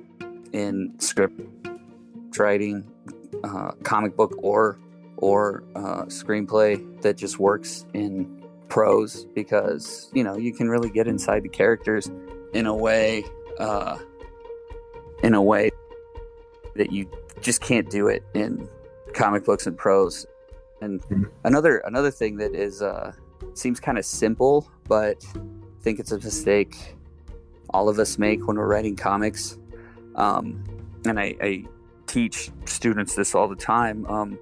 [0.53, 1.41] in script
[2.37, 2.89] writing,
[3.43, 4.79] uh, comic book, or
[5.17, 8.40] or uh, screenplay that just works in
[8.71, 12.09] prose because you know you can really get inside the characters
[12.53, 13.21] in a way
[13.59, 13.97] uh,
[15.23, 15.69] in a way
[16.77, 17.05] that you
[17.41, 18.67] just can't do it in
[19.13, 20.25] comic books and prose
[20.81, 21.29] and Mhm.
[21.43, 23.11] another another thing that is uh,
[23.53, 26.95] seems kind of simple but I think it's a mistake
[27.71, 29.57] all of us make when we're writing comics
[30.15, 30.63] um,
[31.05, 31.65] and I, I
[32.07, 34.39] teach students this all the time um,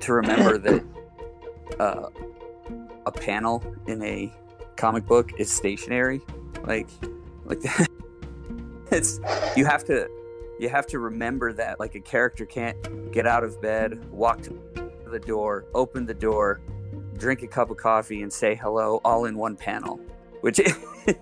[0.00, 0.82] to remember that
[1.78, 2.08] uh,
[3.14, 4.32] panel in a
[4.76, 6.20] comic book is stationary
[6.66, 6.88] like
[7.44, 7.88] like that.
[8.90, 9.20] it's
[9.56, 10.08] you have to
[10.58, 14.58] you have to remember that like a character can't get out of bed walk to
[15.10, 16.60] the door open the door
[17.16, 20.00] drink a cup of coffee and say hello all in one panel
[20.40, 20.60] which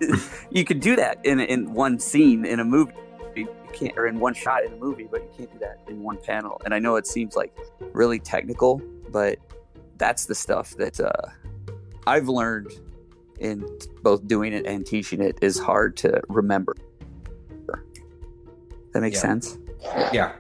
[0.51, 2.93] you could do that in in one scene in a movie
[3.37, 6.03] you can't or in one shot in a movie but you can't do that in
[6.03, 7.55] one panel and i know it seems like
[7.93, 8.81] really technical
[9.11, 9.39] but
[9.99, 11.11] that's the stuff that uh,
[12.07, 12.73] I've learned
[13.39, 13.65] in
[14.03, 16.75] both doing it and teaching it is hard to remember.
[18.93, 19.21] That makes Yeah.
[19.21, 19.59] sense.
[20.13, 20.33] yeah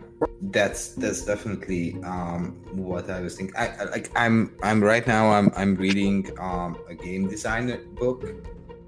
[0.52, 5.30] that's that's definitely um what i was thinking i I- like i'm i'm right now
[5.32, 8.22] i'm i'm reading um a game design book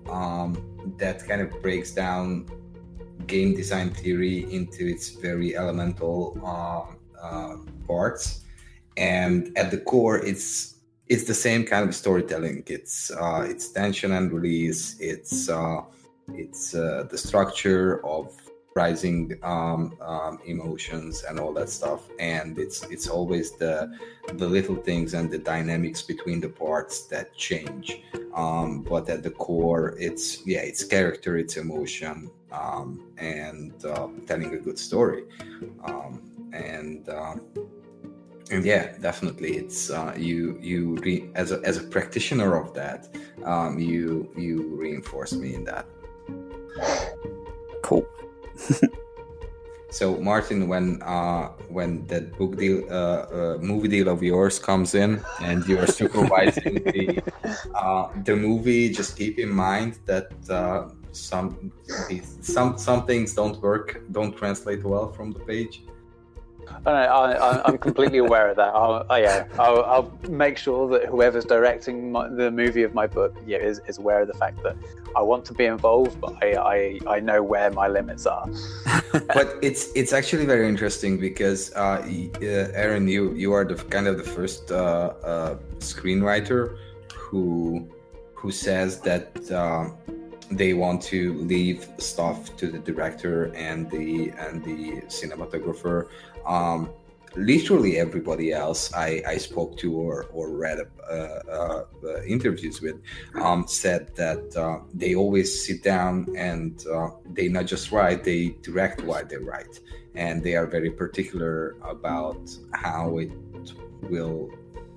[0.09, 0.55] um
[0.99, 2.47] that kind of breaks down
[3.27, 7.57] game design theory into its very elemental um uh,
[7.89, 8.43] parts
[8.97, 10.74] and at the core it's
[11.15, 12.65] it's the same kind of storytelling.
[12.67, 14.83] It's uh it's tension and release.
[14.99, 15.83] It's uh
[16.45, 18.25] it's uh, the structure of
[18.75, 22.01] rising um, um, emotions and all that stuff.
[22.19, 23.75] And it's it's always the
[24.41, 27.87] the little things and the dynamics between the parts that change.
[28.35, 32.17] Um, but at the core it's yeah it's character it's emotion
[32.51, 32.89] um,
[33.19, 35.23] and uh, telling a good story.
[35.85, 36.13] Um,
[36.53, 37.35] and uh,
[38.51, 43.09] and yeah definitely it's uh, you you re- as a as a practitioner of that
[43.45, 45.87] um, you you reinforce me in that
[47.83, 48.07] Cool.
[49.91, 52.95] So Martin, when uh, when that book deal, uh,
[53.31, 57.23] uh, movie deal of yours comes in, and you're supervising the
[57.77, 61.71] uh, the movie, just keep in mind that uh, some
[62.41, 65.85] some some things don't work, don't translate well from the page.
[66.87, 68.75] I, know, I, I, I'm completely aware of that.
[68.75, 73.07] I'll, I, yeah, I'll, I'll make sure that whoever's directing my, the movie of my
[73.07, 74.77] book yeah, is, is aware of the fact that
[75.17, 78.47] I want to be involved, but I, I, I know where my limits are.
[79.13, 82.03] but it's it's actually very interesting because uh,
[82.43, 86.77] uh, Aaron, you you are the kind of the first uh, uh, screenwriter
[87.15, 87.89] who
[88.35, 89.89] who says that uh,
[90.51, 96.09] they want to leave stuff to the director and the and the cinematographer.
[96.47, 96.91] Um,
[97.37, 102.97] literally everybody else I, I spoke to or, or read uh, uh, uh, interviews with
[103.35, 108.57] um, said that uh, they always sit down and uh, they not just write, they
[108.63, 109.81] direct while they write.
[110.15, 113.33] And they are very particular about how it
[114.03, 114.51] will,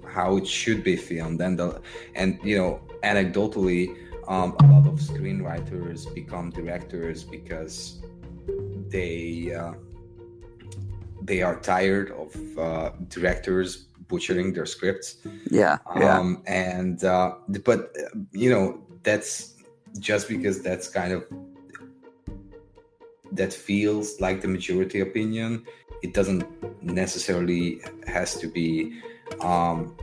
[0.08, 1.41] how it should be filmed.
[1.41, 1.82] And, the,
[2.14, 8.00] and you know, anecdotally, um, a lot of screenwriters become directors because
[8.89, 9.74] they uh,
[11.28, 13.69] they are tired of uh, directors
[14.09, 15.17] butchering their scripts
[15.51, 15.78] Yeah.
[15.99, 16.17] Yeah.
[16.17, 17.36] um, and uh,
[17.69, 18.65] but uh, you know
[19.03, 19.32] that's
[19.99, 21.21] just because that's kind of
[23.39, 25.65] that feels like the majority opinion
[26.01, 26.43] it doesn't
[26.82, 28.69] necessarily has to be
[29.41, 29.95] um,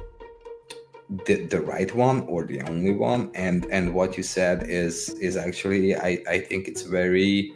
[1.26, 5.36] the, the right one or the only one and and what you said is is
[5.36, 7.52] actually i i think it's very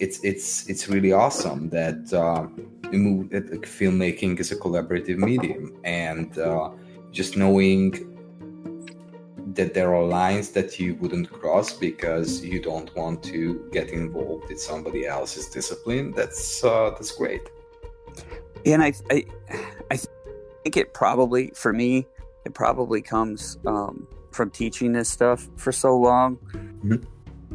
[0.00, 2.46] it's it's it's really awesome that uh,
[2.90, 6.70] the mov- that, like, filmmaking is a collaborative medium and uh,
[7.12, 8.06] just knowing
[9.54, 14.50] that there are lines that you wouldn't cross because you don't want to get involved
[14.50, 17.42] in somebody else's discipline that's uh, that's great
[18.66, 19.24] and I, I,
[19.90, 19.96] I
[20.62, 22.06] think it probably for me,
[22.44, 26.36] it probably comes um, from teaching this stuff for so long.
[26.84, 27.04] Mhm.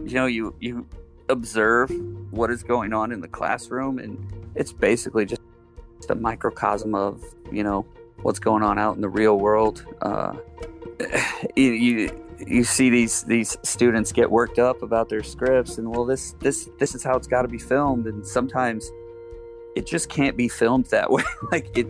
[0.03, 0.87] You know, you you
[1.29, 1.91] observe
[2.31, 4.17] what is going on in the classroom, and
[4.55, 5.41] it's basically just
[6.09, 7.85] a microcosm of you know
[8.21, 9.85] what's going on out in the real world.
[10.01, 10.33] Uh,
[11.55, 16.05] you, you you see these these students get worked up about their scripts, and well,
[16.05, 18.91] this this this is how it's got to be filmed, and sometimes
[19.75, 21.23] it just can't be filmed that way.
[21.51, 21.87] like it,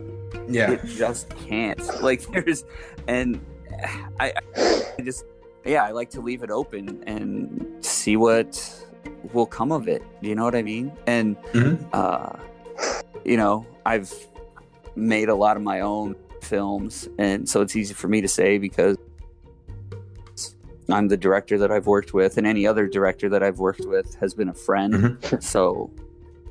[0.48, 0.72] Yeah.
[0.72, 1.80] it just can't.
[2.02, 2.64] Like there's,
[3.06, 3.40] and
[4.20, 5.24] I, I just
[5.64, 8.85] yeah, I like to leave it open and see what
[9.32, 10.02] will come of it.
[10.20, 10.92] You know what I mean?
[11.06, 11.84] And Mhm.
[11.92, 12.36] uh,
[13.24, 14.12] you know, I've
[14.94, 18.58] made a lot of my own films, and so it's easy for me to say
[18.58, 18.96] because
[20.88, 24.14] I'm the director that I've worked with, and any other director that I've worked with
[24.20, 24.94] has been a friend.
[24.94, 25.42] Mhm.
[25.42, 25.90] So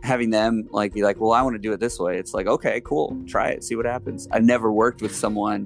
[0.01, 2.45] having them like be like, "Well, I want to do it this way," it's like,
[2.47, 4.27] okay, cool, try it, see what happens.
[4.31, 5.65] I've never worked with someone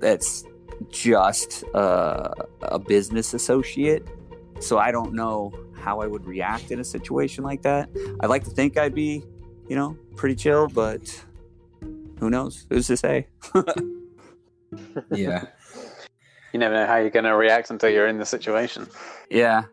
[0.00, 0.44] that's
[0.90, 2.30] just uh,
[2.62, 4.02] a business associate,
[4.60, 5.52] so I don't know
[5.84, 7.90] how I would react in a situation like that.
[8.20, 9.22] I like to think I'd be,
[9.68, 11.02] you know, pretty chill, but
[12.18, 12.66] who knows?
[12.70, 13.28] Who's to say?
[15.14, 15.44] Yeah.
[16.52, 18.88] You never know how you're going to react until you're in the situation.
[19.30, 19.64] Yeah,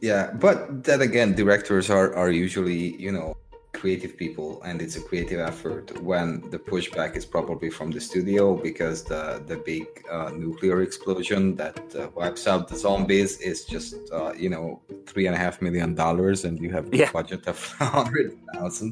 [0.00, 0.32] Yeah.
[0.32, 3.36] But then again, directors are, are usually, you know,
[3.74, 8.54] creative people and it's a creative effort when the pushback is probably from the studio
[8.68, 13.94] because the the big uh, nuclear explosion that uh, wipes out the zombies is just
[14.12, 17.10] uh, you know three and a half million dollars and you have a Yeah.
[17.12, 18.90] budget of a hundred thousand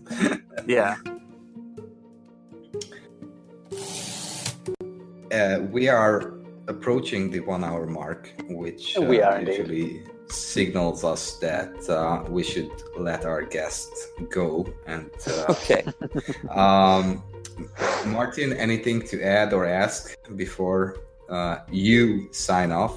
[0.67, 0.97] yeah.
[5.33, 6.35] uh, we are
[6.69, 10.11] approaching the one hour mark, which uh, We are indeed.
[10.33, 13.91] Usually signals us that uh, we should let our guest
[14.31, 14.67] go.
[14.87, 15.85] And uh, Okay.
[16.51, 17.23] um,
[18.07, 20.97] Martin, anything to add or ask before
[21.29, 22.97] uh, you sign off?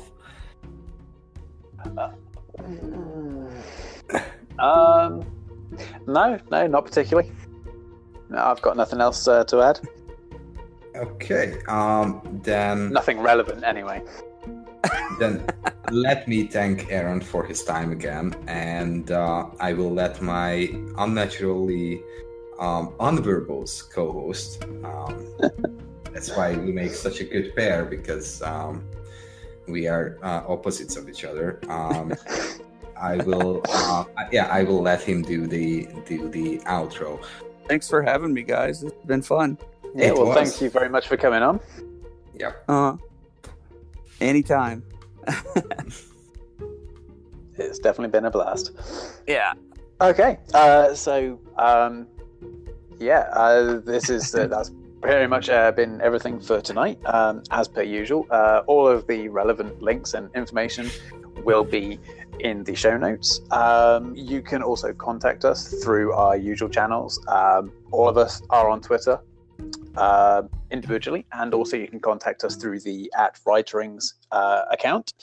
[4.57, 5.25] Um,
[6.07, 7.29] no, no, not particularly.
[8.29, 9.81] No, I've got nothing else uh, to add.
[10.95, 14.01] Okay, um, then Nothing relevant, anyway.
[15.19, 15.45] Then
[15.91, 22.01] let me thank Aaron for his time again, and uh, I will let my unnaturally
[22.59, 24.63] um, unverbose co-host.
[24.83, 25.27] Um,
[26.13, 28.83] that's why we make such a good pair because um,
[29.67, 31.59] we are uh, opposites of each other.
[31.69, 32.13] Um,
[32.97, 37.23] I will, uh, yeah, I will let him do the do the outro.
[37.67, 38.83] Thanks for having me, guys.
[38.83, 39.57] It's been fun.
[39.95, 40.35] Yeah, It well, was.
[40.37, 41.59] thank you very much for coming on.
[42.33, 42.53] Yeah.
[42.67, 42.97] Uh,
[44.21, 44.83] anytime.
[47.57, 48.71] It's definitely been a blast.
[49.27, 49.53] Yeah.
[50.01, 52.07] Okay, uh, so um,
[52.99, 56.99] yeah, uh, this is uh, that's very much uh, been everything for tonight.
[57.05, 60.89] Um, as per usual, uh, all of the relevant links and information
[61.43, 61.99] will be
[62.39, 63.39] in the show notes.
[63.51, 67.25] Um, you can also contact us through our usual channels.
[67.27, 69.19] Um, all of us are on Twitter
[69.95, 70.43] uh,
[70.75, 75.13] individually, and also you can contact us through the at Writerings uh, account.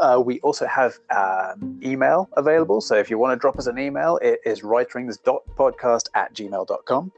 [0.00, 3.78] Uh, we also have um, email available, so if you want to drop us an
[3.78, 7.12] email, it is writerings.podcast at gmail.com.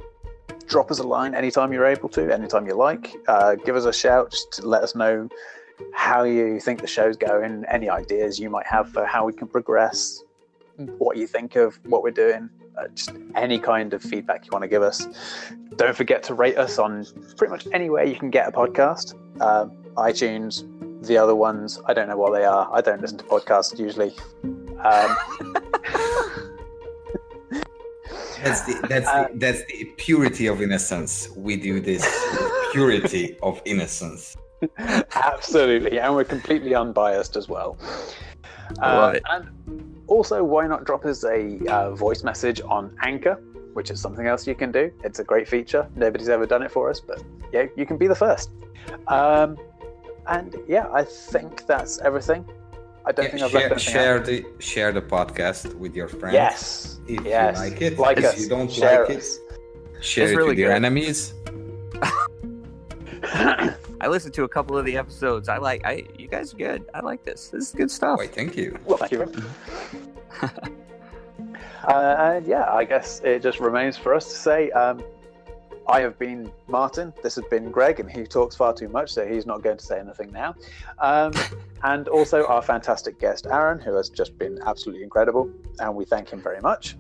[0.67, 3.15] Drop us a line anytime you're able to, anytime you like.
[3.29, 5.29] Uh, give us a shout just to let us know
[5.93, 9.49] how you think the show's going, any ideas you might have for how we can
[9.49, 10.23] progress,
[10.77, 12.49] what you think of what we're doing,
[12.95, 15.07] just any kind of feedback you want to give us.
[15.77, 17.07] Don't forget to rate us on
[17.37, 20.65] pretty much anywhere you can get a podcast um, iTunes,
[21.07, 21.81] the other ones.
[21.87, 22.69] I don't know what they are.
[22.73, 24.13] I don't listen to podcasts usually.
[24.83, 25.17] Um,
[28.43, 31.29] That's the that's Uh, the, that's the purity of innocence.
[31.37, 32.03] We do this
[32.73, 34.37] purity of innocence.
[35.15, 37.77] absolutely, and we're completely unbiased as well.
[38.79, 39.23] I love it.
[39.31, 39.49] And
[40.07, 43.35] also, why not drop us a uh, voice message on Anchor,
[43.75, 44.91] which is something else you can do.
[45.05, 45.89] It's a great feature.
[45.97, 48.51] Nobody's ever done it for us, but yeah, you can be the first.
[49.09, 49.57] Um,
[50.29, 52.45] and yeah, I think that's everything.
[53.07, 54.25] I don't Yeah, think I've share, left anything share out.
[54.27, 56.35] the share the podcast with your friends.
[56.35, 57.57] Yes, if yes.
[57.57, 57.99] you like it.
[57.99, 58.41] Like if us.
[58.41, 59.39] you don't Share like us.
[59.39, 61.33] it, share It's it really with your enemies.
[64.01, 65.49] I listened to a couple of the episodes.
[65.49, 65.85] I like.
[65.85, 66.89] I you guys are good.
[66.95, 67.49] I like this.
[67.49, 68.19] This is good stuff.
[68.19, 68.79] Why, thank you.
[68.85, 69.31] Well, thank you.
[71.85, 75.03] uh, and yeah, I guess it just remains for us to say um,
[75.91, 77.13] I have been Martin.
[77.23, 79.85] This has been Greg, and he talks far too much, so he's not going to
[79.85, 80.55] say anything now.
[80.99, 81.33] Um,
[81.83, 86.31] and also our fantastic guest, Aaron, who has just been absolutely incredible, and we thank
[86.31, 86.97] him very much.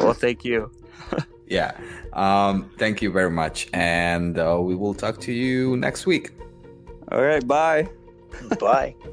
[0.00, 0.70] Well, thank you.
[1.52, 1.76] yeah.
[2.14, 3.68] Um, thank you very much.
[3.72, 6.32] And uh, we will talk to you next week.
[7.10, 7.46] All right.
[7.46, 7.88] Bye.
[8.58, 8.96] Bye.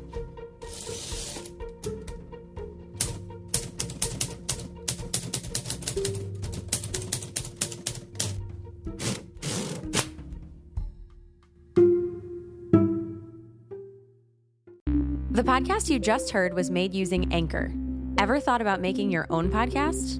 [15.31, 17.71] The podcast you just heard was made using Anchor.
[18.17, 20.19] Ever thought about making your own podcast?